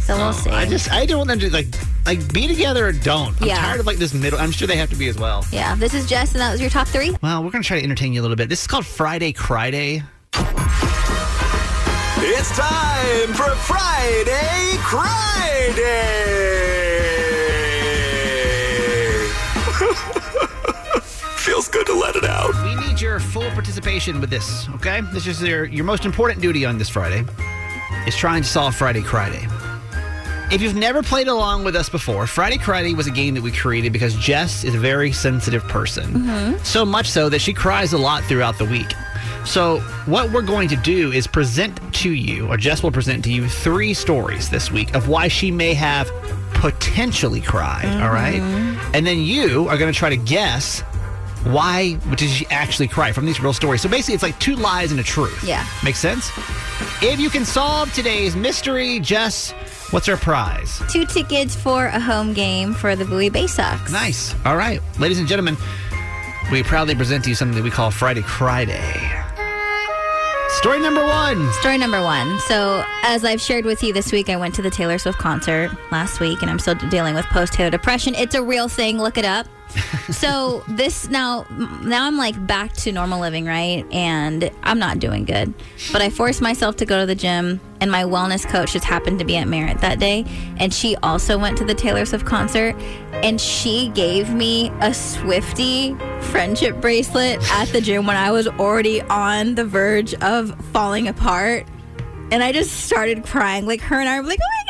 so 0.00 0.16
we'll 0.16 0.28
oh, 0.28 0.32
see. 0.32 0.50
I 0.50 0.66
just 0.66 0.90
I 0.92 1.06
don't 1.06 1.18
want 1.18 1.28
them 1.30 1.38
to 1.40 1.50
like 1.52 1.66
like 2.06 2.32
be 2.32 2.46
together 2.46 2.86
or 2.86 2.92
don't. 2.92 3.40
I'm 3.40 3.48
Yeah. 3.48 3.56
tired 3.58 3.80
of 3.80 3.86
like 3.86 3.98
this 3.98 4.14
middle. 4.14 4.38
I'm 4.38 4.50
sure 4.52 4.66
they 4.68 4.76
have 4.76 4.90
to 4.90 4.96
be 4.96 5.08
as 5.08 5.18
well. 5.18 5.44
yeah, 5.52 5.74
this 5.74 5.94
is 5.94 6.06
Jess, 6.08 6.32
and 6.32 6.40
that 6.40 6.52
was 6.52 6.60
your 6.60 6.70
top 6.70 6.88
three. 6.88 7.16
Well, 7.22 7.42
we're 7.44 7.50
gonna 7.50 7.64
try 7.64 7.78
to 7.78 7.84
entertain 7.84 8.12
you 8.12 8.20
a 8.20 8.22
little 8.22 8.36
bit. 8.36 8.48
This 8.48 8.60
is 8.62 8.66
called 8.66 8.86
Friday 8.86 9.32
Cry 9.32 9.70
Day. 9.70 10.02
It's 12.22 12.56
time 12.56 13.32
for 13.34 13.50
Friday 13.56 14.76
Cry 14.78 15.72
Feels 21.60 21.68
good 21.68 21.86
to 21.88 21.92
let 21.92 22.16
it 22.16 22.24
out. 22.24 22.54
We 22.64 22.74
need 22.86 23.02
your 23.02 23.20
full 23.20 23.50
participation 23.50 24.18
with 24.18 24.30
this, 24.30 24.66
okay? 24.76 25.02
This 25.12 25.26
is 25.26 25.42
your, 25.42 25.66
your 25.66 25.84
most 25.84 26.06
important 26.06 26.40
duty 26.40 26.64
on 26.64 26.78
this 26.78 26.88
Friday 26.88 27.22
is 28.06 28.16
trying 28.16 28.40
to 28.40 28.48
solve 28.48 28.74
Friday 28.74 29.02
Cry 29.02 29.28
Day. 29.28 29.46
If 30.50 30.62
you've 30.62 30.74
never 30.74 31.02
played 31.02 31.28
along 31.28 31.64
with 31.64 31.76
us 31.76 31.90
before, 31.90 32.26
Friday 32.26 32.56
Cry 32.56 32.82
Day 32.82 32.94
was 32.94 33.08
a 33.08 33.10
game 33.10 33.34
that 33.34 33.42
we 33.42 33.52
created 33.52 33.92
because 33.92 34.16
Jess 34.16 34.64
is 34.64 34.74
a 34.74 34.78
very 34.78 35.12
sensitive 35.12 35.62
person. 35.64 36.04
Mm-hmm. 36.14 36.64
So 36.64 36.86
much 36.86 37.10
so 37.10 37.28
that 37.28 37.40
she 37.40 37.52
cries 37.52 37.92
a 37.92 37.98
lot 37.98 38.24
throughout 38.24 38.56
the 38.56 38.64
week. 38.64 38.94
So, 39.44 39.80
what 40.06 40.30
we're 40.32 40.40
going 40.40 40.68
to 40.70 40.76
do 40.76 41.12
is 41.12 41.26
present 41.26 41.78
to 41.96 42.10
you, 42.10 42.48
or 42.48 42.56
Jess 42.56 42.82
will 42.82 42.90
present 42.90 43.22
to 43.24 43.32
you, 43.32 43.46
three 43.46 43.92
stories 43.92 44.48
this 44.48 44.70
week 44.70 44.94
of 44.94 45.08
why 45.08 45.28
she 45.28 45.50
may 45.50 45.74
have 45.74 46.10
potentially 46.54 47.42
cried, 47.42 47.86
all 48.02 48.10
right? 48.10 48.40
Mm-hmm. 48.40 48.94
And 48.94 49.06
then 49.06 49.18
you 49.18 49.68
are 49.68 49.76
going 49.76 49.92
to 49.92 49.98
try 49.98 50.08
to 50.08 50.16
guess 50.16 50.82
why 51.44 51.94
did 52.16 52.28
she 52.28 52.46
actually 52.46 52.88
cry 52.88 53.12
from 53.12 53.26
these 53.26 53.40
real 53.40 53.52
stories? 53.52 53.80
So 53.80 53.88
basically, 53.88 54.14
it's 54.14 54.22
like 54.22 54.38
two 54.38 54.56
lies 54.56 54.90
and 54.90 55.00
a 55.00 55.02
truth. 55.02 55.42
Yeah. 55.42 55.66
Makes 55.82 55.98
sense? 55.98 56.30
If 57.02 57.18
you 57.18 57.30
can 57.30 57.44
solve 57.44 57.92
today's 57.92 58.36
mystery, 58.36 59.00
Jess, 59.00 59.52
what's 59.90 60.08
our 60.08 60.16
prize? 60.16 60.82
Two 60.90 61.06
tickets 61.06 61.54
for 61.56 61.86
a 61.86 62.00
home 62.00 62.34
game 62.34 62.74
for 62.74 62.94
the 62.94 63.04
Bowie 63.04 63.30
Bay 63.30 63.46
Sox. 63.46 63.90
Nice. 63.90 64.34
All 64.44 64.56
right. 64.56 64.80
Ladies 64.98 65.18
and 65.18 65.26
gentlemen, 65.26 65.56
we 66.52 66.62
proudly 66.62 66.94
present 66.94 67.24
to 67.24 67.30
you 67.30 67.36
something 67.36 67.56
that 67.56 67.64
we 67.64 67.70
call 67.70 67.90
Friday 67.90 68.22
Friday. 68.22 69.20
Story 70.58 70.80
number 70.80 71.06
one. 71.06 71.50
Story 71.54 71.78
number 71.78 72.02
one. 72.02 72.38
So, 72.40 72.84
as 73.04 73.24
I've 73.24 73.40
shared 73.40 73.64
with 73.64 73.82
you 73.82 73.92
this 73.94 74.12
week, 74.12 74.28
I 74.28 74.36
went 74.36 74.54
to 74.56 74.62
the 74.62 74.68
Taylor 74.68 74.98
Swift 74.98 75.16
concert 75.16 75.70
last 75.90 76.20
week, 76.20 76.42
and 76.42 76.50
I'm 76.50 76.58
still 76.58 76.74
dealing 76.74 77.14
with 77.14 77.24
post 77.26 77.52
Taylor 77.54 77.70
depression. 77.70 78.14
It's 78.14 78.34
a 78.34 78.42
real 78.42 78.68
thing. 78.68 78.98
Look 78.98 79.16
it 79.16 79.24
up. 79.24 79.46
So 80.10 80.62
this 80.68 81.08
now, 81.08 81.46
now 81.82 82.06
I'm 82.06 82.16
like 82.16 82.46
back 82.46 82.72
to 82.74 82.92
normal 82.92 83.20
living, 83.20 83.46
right? 83.46 83.84
And 83.92 84.50
I'm 84.62 84.78
not 84.78 84.98
doing 84.98 85.24
good. 85.24 85.52
But 85.92 86.02
I 86.02 86.10
forced 86.10 86.40
myself 86.40 86.76
to 86.76 86.86
go 86.86 87.00
to 87.00 87.06
the 87.06 87.14
gym, 87.14 87.60
and 87.80 87.90
my 87.90 88.04
wellness 88.04 88.46
coach 88.46 88.72
just 88.72 88.84
happened 88.84 89.18
to 89.20 89.24
be 89.24 89.36
at 89.36 89.48
Merritt 89.48 89.78
that 89.80 89.98
day, 89.98 90.24
and 90.58 90.72
she 90.72 90.96
also 90.96 91.38
went 91.38 91.58
to 91.58 91.64
the 91.64 91.74
Taylor 91.74 92.04
Swift 92.04 92.26
concert, 92.26 92.74
and 93.22 93.40
she 93.40 93.88
gave 93.90 94.32
me 94.32 94.70
a 94.80 94.92
Swifty 94.92 95.94
friendship 96.20 96.80
bracelet 96.80 97.38
at 97.52 97.66
the 97.68 97.80
gym 97.80 98.06
when 98.06 98.16
I 98.16 98.30
was 98.30 98.46
already 98.48 99.00
on 99.02 99.54
the 99.54 99.64
verge 99.64 100.14
of 100.14 100.54
falling 100.72 101.08
apart. 101.08 101.66
And 102.32 102.44
I 102.44 102.52
just 102.52 102.84
started 102.84 103.24
crying. 103.24 103.66
Like 103.66 103.80
her 103.80 103.98
and 103.98 104.08
I 104.08 104.20
were 104.20 104.26
like, 104.26 104.38
oh 104.40 104.48
my 104.48 104.64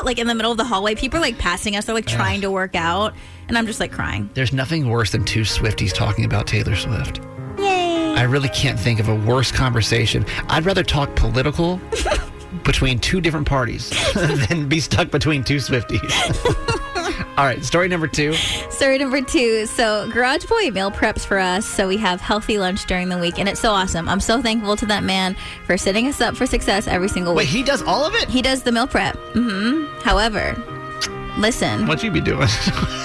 God. 0.00 0.06
Like 0.06 0.18
in 0.18 0.26
the 0.26 0.34
middle 0.34 0.50
of 0.50 0.58
the 0.58 0.64
hallway, 0.64 0.94
people 0.94 1.18
are 1.18 1.22
like 1.22 1.38
passing 1.38 1.76
us. 1.76 1.84
They're 1.84 1.94
like 1.94 2.06
trying 2.06 2.40
to 2.40 2.50
work 2.50 2.74
out. 2.74 3.14
And 3.48 3.56
I'm 3.56 3.66
just 3.66 3.80
like 3.80 3.92
crying. 3.92 4.28
There's 4.34 4.52
nothing 4.52 4.88
worse 4.88 5.10
than 5.12 5.24
two 5.24 5.42
Swifties 5.42 5.92
talking 5.92 6.24
about 6.24 6.46
Taylor 6.46 6.76
Swift. 6.76 7.20
Yay. 7.58 8.14
I 8.16 8.22
really 8.24 8.48
can't 8.50 8.78
think 8.78 9.00
of 9.00 9.08
a 9.08 9.14
worse 9.14 9.50
conversation. 9.50 10.24
I'd 10.48 10.64
rather 10.66 10.82
talk 10.82 11.14
political 11.16 11.80
between 12.64 12.98
two 12.98 13.20
different 13.20 13.46
parties 13.48 13.90
than 14.48 14.68
be 14.68 14.80
stuck 14.80 15.10
between 15.10 15.44
two 15.44 15.56
Swifties. 15.56 16.04
All 17.38 17.44
right, 17.44 17.64
story 17.64 17.86
number 17.86 18.08
two. 18.08 18.32
Story 18.68 18.98
number 18.98 19.20
two. 19.22 19.64
So, 19.66 20.10
Garage 20.10 20.44
Boy 20.46 20.70
meal 20.72 20.90
preps 20.90 21.24
for 21.24 21.38
us. 21.38 21.64
So, 21.64 21.86
we 21.86 21.96
have 21.98 22.20
healthy 22.20 22.58
lunch 22.58 22.84
during 22.86 23.08
the 23.10 23.16
week. 23.18 23.38
And 23.38 23.48
it's 23.48 23.60
so 23.60 23.70
awesome. 23.70 24.08
I'm 24.08 24.18
so 24.18 24.42
thankful 24.42 24.74
to 24.76 24.86
that 24.86 25.04
man 25.04 25.36
for 25.64 25.76
setting 25.78 26.08
us 26.08 26.20
up 26.20 26.36
for 26.36 26.46
success 26.46 26.88
every 26.88 27.08
single 27.08 27.34
Wait, 27.36 27.44
week. 27.44 27.50
he 27.50 27.62
does 27.62 27.80
all 27.82 28.04
of 28.04 28.14
it? 28.16 28.28
He 28.28 28.42
does 28.42 28.64
the 28.64 28.72
meal 28.72 28.88
prep. 28.88 29.14
hmm 29.34 29.84
However, 30.02 30.56
listen. 31.38 31.86
What 31.86 32.02
you 32.02 32.10
be 32.10 32.20
doing? 32.20 32.48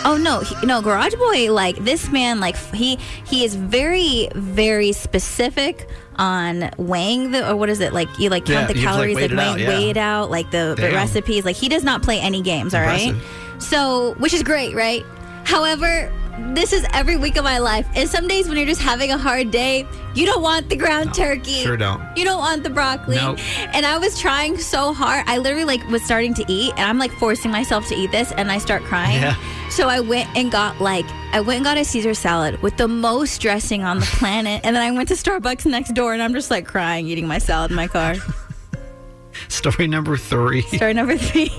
Oh 0.05 0.17
no, 0.17 0.41
he, 0.41 0.65
no, 0.65 0.81
Garage 0.81 1.15
Boy, 1.15 1.49
like 1.53 1.77
this 1.77 2.09
man, 2.09 2.41
like 2.41 2.57
he 2.75 2.97
he 3.25 3.45
is 3.45 3.55
very 3.55 4.27
very 4.35 4.91
specific 4.91 5.87
on 6.17 6.69
weighing 6.77 7.31
the 7.31 7.49
or 7.49 7.55
what 7.55 7.69
is 7.69 7.79
it 7.79 7.93
like 7.93 8.09
you 8.19 8.29
like 8.29 8.45
Yeah, 8.49 8.65
count 8.65 8.67
the 8.73 8.79
you 8.79 8.85
have 8.85 8.95
like, 8.97 9.05
calories 9.09 9.15
weigh 9.15 9.21
like 9.23 9.31
it 9.31 9.37
weigh, 9.37 9.43
out, 9.45 9.59
yeah. 9.59 9.67
weigh 9.69 9.89
it 9.91 9.97
out 9.97 10.29
like 10.29 10.51
the, 10.51 10.75
the 10.77 10.91
recipes 10.91 11.45
like 11.45 11.55
he 11.55 11.69
does 11.69 11.85
not 11.85 12.03
play 12.03 12.19
any 12.19 12.41
games 12.41 12.73
all 12.75 12.81
right 12.81 13.11
Impressive. 13.11 13.63
so 13.63 14.13
which 14.15 14.33
is 14.33 14.43
great 14.43 14.75
right 14.75 15.03
however 15.45 16.11
this 16.53 16.73
is 16.73 16.85
every 16.93 17.15
week 17.15 17.35
of 17.35 17.43
my 17.43 17.59
life 17.59 17.87
and 17.95 18.09
some 18.09 18.27
days 18.27 18.47
when 18.47 18.57
you're 18.57 18.65
just 18.65 18.81
having 18.81 19.11
a 19.11 19.17
hard 19.17 19.51
day 19.51 19.85
you 20.15 20.25
don't 20.25 20.41
want 20.41 20.67
the 20.67 20.75
ground 20.75 21.13
turkey 21.13 21.61
sure 21.61 21.77
don't. 21.77 22.01
you 22.17 22.23
don't 22.23 22.39
want 22.39 22.63
the 22.63 22.69
broccoli. 22.69 23.15
Nope. 23.17 23.37
And 23.73 23.85
I 23.85 23.97
was 23.99 24.19
trying 24.19 24.57
so 24.57 24.93
hard. 24.93 25.23
I 25.27 25.37
literally 25.37 25.65
like 25.65 25.87
was 25.89 26.03
starting 26.03 26.33
to 26.35 26.45
eat 26.47 26.71
and 26.71 26.81
I'm 26.81 26.97
like 26.97 27.11
forcing 27.13 27.51
myself 27.51 27.87
to 27.89 27.95
eat 27.95 28.11
this 28.11 28.31
and 28.31 28.51
I 28.51 28.57
start 28.57 28.81
crying. 28.83 29.21
Yeah. 29.21 29.35
So 29.69 29.87
I 29.89 29.99
went 29.99 30.27
and 30.35 30.51
got 30.51 30.79
like 30.81 31.05
I 31.33 31.39
went 31.41 31.57
and 31.57 31.65
got 31.65 31.77
a 31.77 31.85
Caesar 31.85 32.13
salad 32.13 32.61
with 32.61 32.77
the 32.77 32.87
most 32.87 33.39
dressing 33.41 33.83
on 33.83 33.99
the 33.99 34.05
planet. 34.17 34.61
and 34.63 34.75
then 34.75 34.83
I 34.83 34.91
went 34.91 35.09
to 35.09 35.15
Starbucks 35.15 35.65
next 35.65 35.93
door 35.93 36.13
and 36.13 36.21
I'm 36.21 36.33
just 36.33 36.49
like 36.51 36.65
crying 36.65 37.07
eating 37.07 37.27
my 37.27 37.37
salad 37.37 37.71
in 37.71 37.75
my 37.75 37.87
car. 37.87 38.15
Story 39.49 39.87
number 39.87 40.17
three. 40.17 40.61
Story 40.63 40.93
number 40.93 41.17
three. 41.17 41.51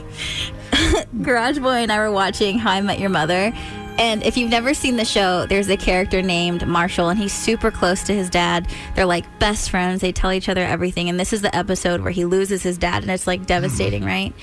Garage 1.22 1.58
Boy 1.58 1.82
and 1.82 1.92
I 1.92 1.98
were 1.98 2.10
watching 2.12 2.58
How 2.58 2.72
I 2.72 2.80
Met 2.80 2.98
Your 2.98 3.10
Mother, 3.10 3.52
And 3.96 4.24
if 4.24 4.37
you've 4.37 4.50
never 4.50 4.74
seen 4.74 4.96
the 4.96 5.04
show, 5.04 5.46
there's 5.46 5.68
a 5.68 5.76
character 5.76 6.20
named 6.20 6.66
Marshall, 6.66 7.11
and 7.11 7.18
he's 7.18 7.33
super 7.33 7.70
close 7.70 8.02
to 8.04 8.14
his 8.14 8.28
dad. 8.28 8.66
They're 8.96 9.07
like 9.07 9.38
best 9.38 9.70
friends. 9.70 10.00
They 10.00 10.11
tell 10.11 10.33
each 10.33 10.48
other 10.48 10.64
everything. 10.64 11.09
And 11.09 11.18
this 11.18 11.33
is 11.33 11.42
the 11.42 11.54
episode 11.54 12.00
where 12.00 12.11
he 12.11 12.24
loses 12.24 12.62
his 12.62 12.76
dad, 12.76 13.02
and 13.02 13.11
it's 13.11 13.26
like 13.26 13.40
mm-hmm. 13.40 13.46
devastating, 13.46 14.04
right? 14.04 14.35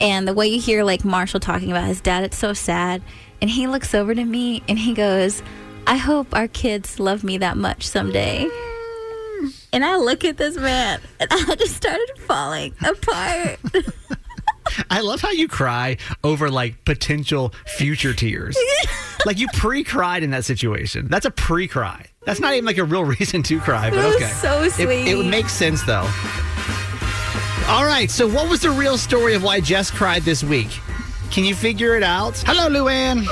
And 0.00 0.28
the 0.28 0.34
way 0.34 0.46
you 0.48 0.60
hear 0.60 0.84
like 0.84 1.04
Marshall 1.04 1.40
talking 1.40 1.70
about 1.70 1.84
his 1.84 2.00
dad, 2.00 2.22
it's 2.22 2.38
so 2.38 2.52
sad. 2.52 3.02
And 3.40 3.48
he 3.48 3.66
looks 3.66 3.94
over 3.94 4.14
to 4.14 4.24
me 4.24 4.62
and 4.68 4.78
he 4.78 4.94
goes, 4.94 5.42
I 5.86 5.96
hope 5.96 6.34
our 6.34 6.48
kids 6.48 7.00
love 7.00 7.24
me 7.24 7.38
that 7.38 7.56
much 7.56 7.86
someday. 7.86 8.44
Mm. 8.44 9.66
And 9.72 9.84
I 9.84 9.96
look 9.96 10.24
at 10.24 10.36
this 10.36 10.56
man 10.56 11.00
and 11.18 11.28
I 11.32 11.54
just 11.54 11.76
started 11.76 12.18
falling 12.18 12.74
apart. 12.84 13.58
I 14.90 15.00
love 15.00 15.20
how 15.20 15.30
you 15.30 15.48
cry 15.48 15.96
over 16.24 16.50
like 16.50 16.84
potential 16.84 17.52
future 17.76 18.14
tears. 18.14 18.56
like 19.26 19.38
you 19.38 19.46
pre-cried 19.54 20.22
in 20.22 20.30
that 20.30 20.44
situation. 20.44 21.08
That's 21.08 21.26
a 21.26 21.30
pre-cry. 21.30 22.06
That's 22.24 22.40
not 22.40 22.54
even 22.54 22.64
like 22.66 22.78
a 22.78 22.84
real 22.84 23.04
reason 23.18 23.42
to 23.44 23.60
cry, 23.60 23.90
but 23.90 23.98
okay. 24.16 24.26
so 24.26 24.62
It- 24.62 24.72
sweet. 24.72 25.08
It, 25.08 25.16
would 25.16 25.26
make 25.26 25.48
sense 25.48 25.82
though. 25.82 26.08
All 27.68 27.84
right. 27.84 28.10
So, 28.10 28.26
what 28.26 28.48
was 28.48 28.60
the 28.62 28.70
real 28.70 28.96
story 28.96 29.34
of 29.34 29.42
why 29.42 29.60
Jess 29.60 29.90
cried 29.90 30.22
this 30.22 30.42
week? 30.42 30.68
Can 31.30 31.44
you 31.44 31.54
figure 31.54 31.96
it 31.96 32.02
out? 32.02 32.38
Hello, 32.46 32.68
Luann. 32.68 33.26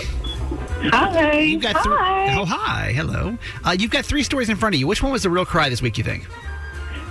Hi. 0.92 1.38
You've 1.40 1.62
got 1.62 1.82
three. 1.82 1.94
Oh, 1.94 2.44
hi. 2.46 2.92
Hello. 2.94 3.38
Uh, 3.64 3.74
you've 3.78 3.90
got 3.90 4.04
three 4.04 4.22
stories 4.22 4.50
in 4.50 4.56
front 4.56 4.74
of 4.74 4.80
you. 4.80 4.86
Which 4.86 5.02
one 5.02 5.10
was 5.10 5.22
the 5.22 5.30
real 5.30 5.46
cry 5.46 5.70
this 5.70 5.80
week? 5.80 5.96
You 5.96 6.04
think? 6.04 6.26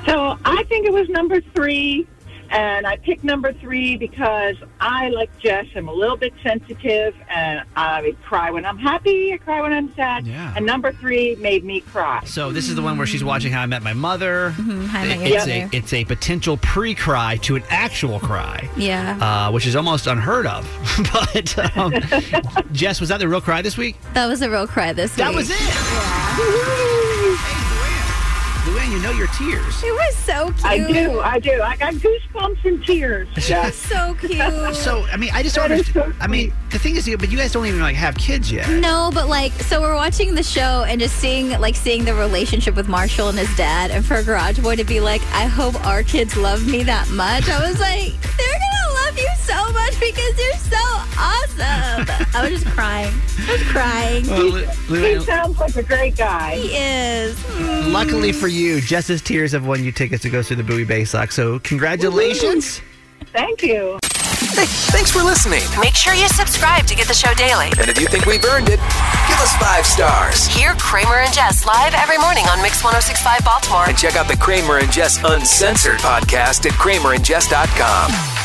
So 0.06 0.38
I 0.46 0.64
think 0.66 0.86
it 0.86 0.94
was 0.94 1.10
number 1.10 1.42
three, 1.56 2.08
and 2.56 2.88
I 2.88 2.96
picked 2.96 3.26
number 3.26 3.52
three 3.52 3.98
because 3.98 4.56
I, 4.80 5.10
like 5.10 5.30
Jess, 5.40 5.66
am 5.76 5.90
a 5.90 5.94
little 5.94 6.16
bit 6.16 6.34
sensitive, 6.42 7.14
and 7.30 7.62
I 7.76 8.16
cry 8.24 8.50
when 8.50 8.66
I'm 8.66 8.78
happy, 8.78 9.34
I 9.34 9.38
cry 9.38 9.62
when 9.62 9.74
I'm 9.74 9.94
sad. 9.94 10.26
Yeah. 10.26 10.54
And 10.56 10.66
number 10.66 10.94
three 10.94 11.36
made 11.36 11.66
me 11.66 11.82
cry. 11.82 12.24
So 12.26 12.54
this 12.54 12.70
is 12.70 12.76
the 12.76 12.82
one 12.82 12.98
where 12.98 13.06
she's 13.08 13.26
watching 13.26 13.52
How 13.52 13.62
I 13.62 13.66
Met 13.66 13.84
My 13.84 13.92
Mother. 13.92 14.54
Mm-hmm. 14.58 14.86
How 14.86 15.02
I 15.02 15.08
Met 15.08 15.28
Your 15.28 15.38
it's, 15.38 15.48
a, 15.48 15.70
it's 15.74 15.94
a 15.94 16.06
potential 16.06 16.56
pre-cry 16.58 17.36
to 17.38 17.58
an 17.58 17.64
actual 17.70 18.20
cry. 18.20 18.70
Yeah. 18.78 19.18
uh, 19.22 19.52
which 19.52 19.68
is 19.68 19.76
almost 19.76 20.08
unheard 20.08 20.48
of. 20.48 20.66
but 21.14 21.78
um, 21.78 21.92
Jess, 22.72 23.02
was 23.02 23.10
that 23.10 23.20
the 23.20 23.28
real 23.28 23.42
cry 23.42 23.62
this 23.62 23.78
week? 23.78 23.98
That 24.14 24.28
was 24.28 24.42
a 24.42 24.50
real 24.50 24.66
cry 24.66 24.94
this 24.94 25.14
That 25.16 25.36
week. 25.36 25.48
That 25.48 26.78
was 26.78 26.92
it. 26.92 26.95
Luann, 28.66 28.92
you 28.92 29.00
know 29.00 29.12
your 29.12 29.28
tears. 29.28 29.84
It 29.84 29.92
was 29.92 30.16
so 30.16 30.48
cute. 30.48 30.66
I 30.66 30.78
do, 30.92 31.20
I 31.20 31.40
do. 31.40 31.62
I 31.62 31.76
got 31.78 31.94
goosebumps 31.94 32.66
and 32.66 32.84
tears. 32.84 33.28
Jess. 33.36 33.76
So 33.76 34.16
cute. 34.16 34.76
So 34.76 35.06
I 35.12 35.18
mean, 35.18 35.30
I 35.34 35.44
just 35.44 35.56
don't. 35.56 35.72
Understand. 35.72 36.16
so 36.16 36.20
I 36.20 36.28
mean, 36.28 36.52
the 36.72 36.80
thing 36.80 36.96
is, 36.96 37.08
but 37.20 37.32
you 37.32 37.38
guys 37.38 37.52
don't 37.52 37.66
even 37.68 37.80
like 37.80 37.96
have 37.96 38.16
kids 38.16 38.52
yet. 38.52 38.68
No, 38.70 39.12
but 39.14 39.28
like, 39.28 39.52
so 39.54 39.82
we're 39.82 39.96
watching 39.96 40.34
the 40.34 40.44
show 40.44 40.84
and 40.88 41.00
just 41.00 41.16
seeing, 41.18 41.50
like, 41.60 41.76
seeing 41.76 42.06
the 42.06 42.14
relationship 42.16 42.76
with 42.76 42.88
Marshall 42.88 43.30
and 43.30 43.38
his 43.38 43.56
dad, 43.56 43.92
and 43.92 44.04
for 44.04 44.22
Garage 44.24 44.60
Boy 44.60 44.76
to 44.76 44.84
be 44.84 45.00
like, 45.00 45.22
"I 45.32 45.46
hope 45.46 45.76
our 45.86 46.02
kids 46.02 46.36
love 46.36 46.66
me 46.66 46.84
that 46.84 47.08
much." 47.10 47.48
I 47.48 47.68
was 47.70 47.80
like, 47.80 48.14
"They're 48.38 48.45
gonna 48.45 48.45
love 49.16 49.24
you 49.24 49.30
so 49.38 49.72
much 49.74 50.00
because 50.00 50.38
you're 50.38 50.58
so 50.58 50.86
awesome." 51.18 52.06
I 52.36 52.50
was 52.50 52.62
just 52.64 52.66
crying. 52.76 53.14
I 53.48 53.52
was 53.52 53.64
crying. 53.64 54.28
Well, 54.28 54.66
Lu- 54.90 55.20
He 55.20 55.20
sounds 55.26 55.58
like 55.60 55.76
a 55.76 55.84
great 55.84 56.18
guy. 56.18 56.56
he 56.56 56.76
is. 56.76 57.36
Mm. 57.38 57.92
luckily 57.92 58.32
for 58.32 58.48
you, 58.48 58.82
Jess's 58.82 59.22
tears 59.22 59.52
have 59.54 59.66
won 59.66 59.84
you 59.84 59.92
tickets 59.92 60.22
to 60.24 60.30
go 60.30 60.42
see 60.42 60.56
the 60.56 60.64
Bowie 60.64 60.84
Bay 60.86 61.06
Sox. 61.06 61.36
So 61.36 61.60
congratulations. 61.60 62.82
Thank 63.28 63.64
you. 63.64 64.00
Hey, 64.54 64.66
thanks 64.92 65.12
for 65.12 65.22
listening. 65.24 65.62
Make 65.82 65.96
sure 65.96 66.14
you 66.14 66.28
subscribe 66.30 66.86
to 66.88 66.96
get 66.96 67.08
the 67.08 67.14
show 67.14 67.34
daily. 67.34 67.68
And 67.80 67.90
if 67.90 68.00
you 68.00 68.08
think 68.08 68.26
we've 68.26 68.44
earned 68.46 68.70
it, 68.70 68.80
give 69.28 69.40
us 69.40 69.54
five 69.58 69.86
stars. 69.86 70.46
Hear 70.48 70.74
Kramer 70.76 71.16
and 71.20 71.34
Jess 71.34 71.66
live 71.66 71.94
every 71.94 72.18
morning 72.18 72.46
on 72.46 72.62
Mix 72.62 72.84
1065 72.84 73.44
Baltimore. 73.44 73.86
And 73.88 73.98
check 73.98 74.16
out 74.16 74.28
the 74.28 74.38
Kramer 74.38 74.78
and 74.80 74.92
Jess 74.92 75.22
Uncensored 75.24 76.00
podcast 76.00 76.66
at 76.66 76.74
kramerandjess.com. 76.74 78.45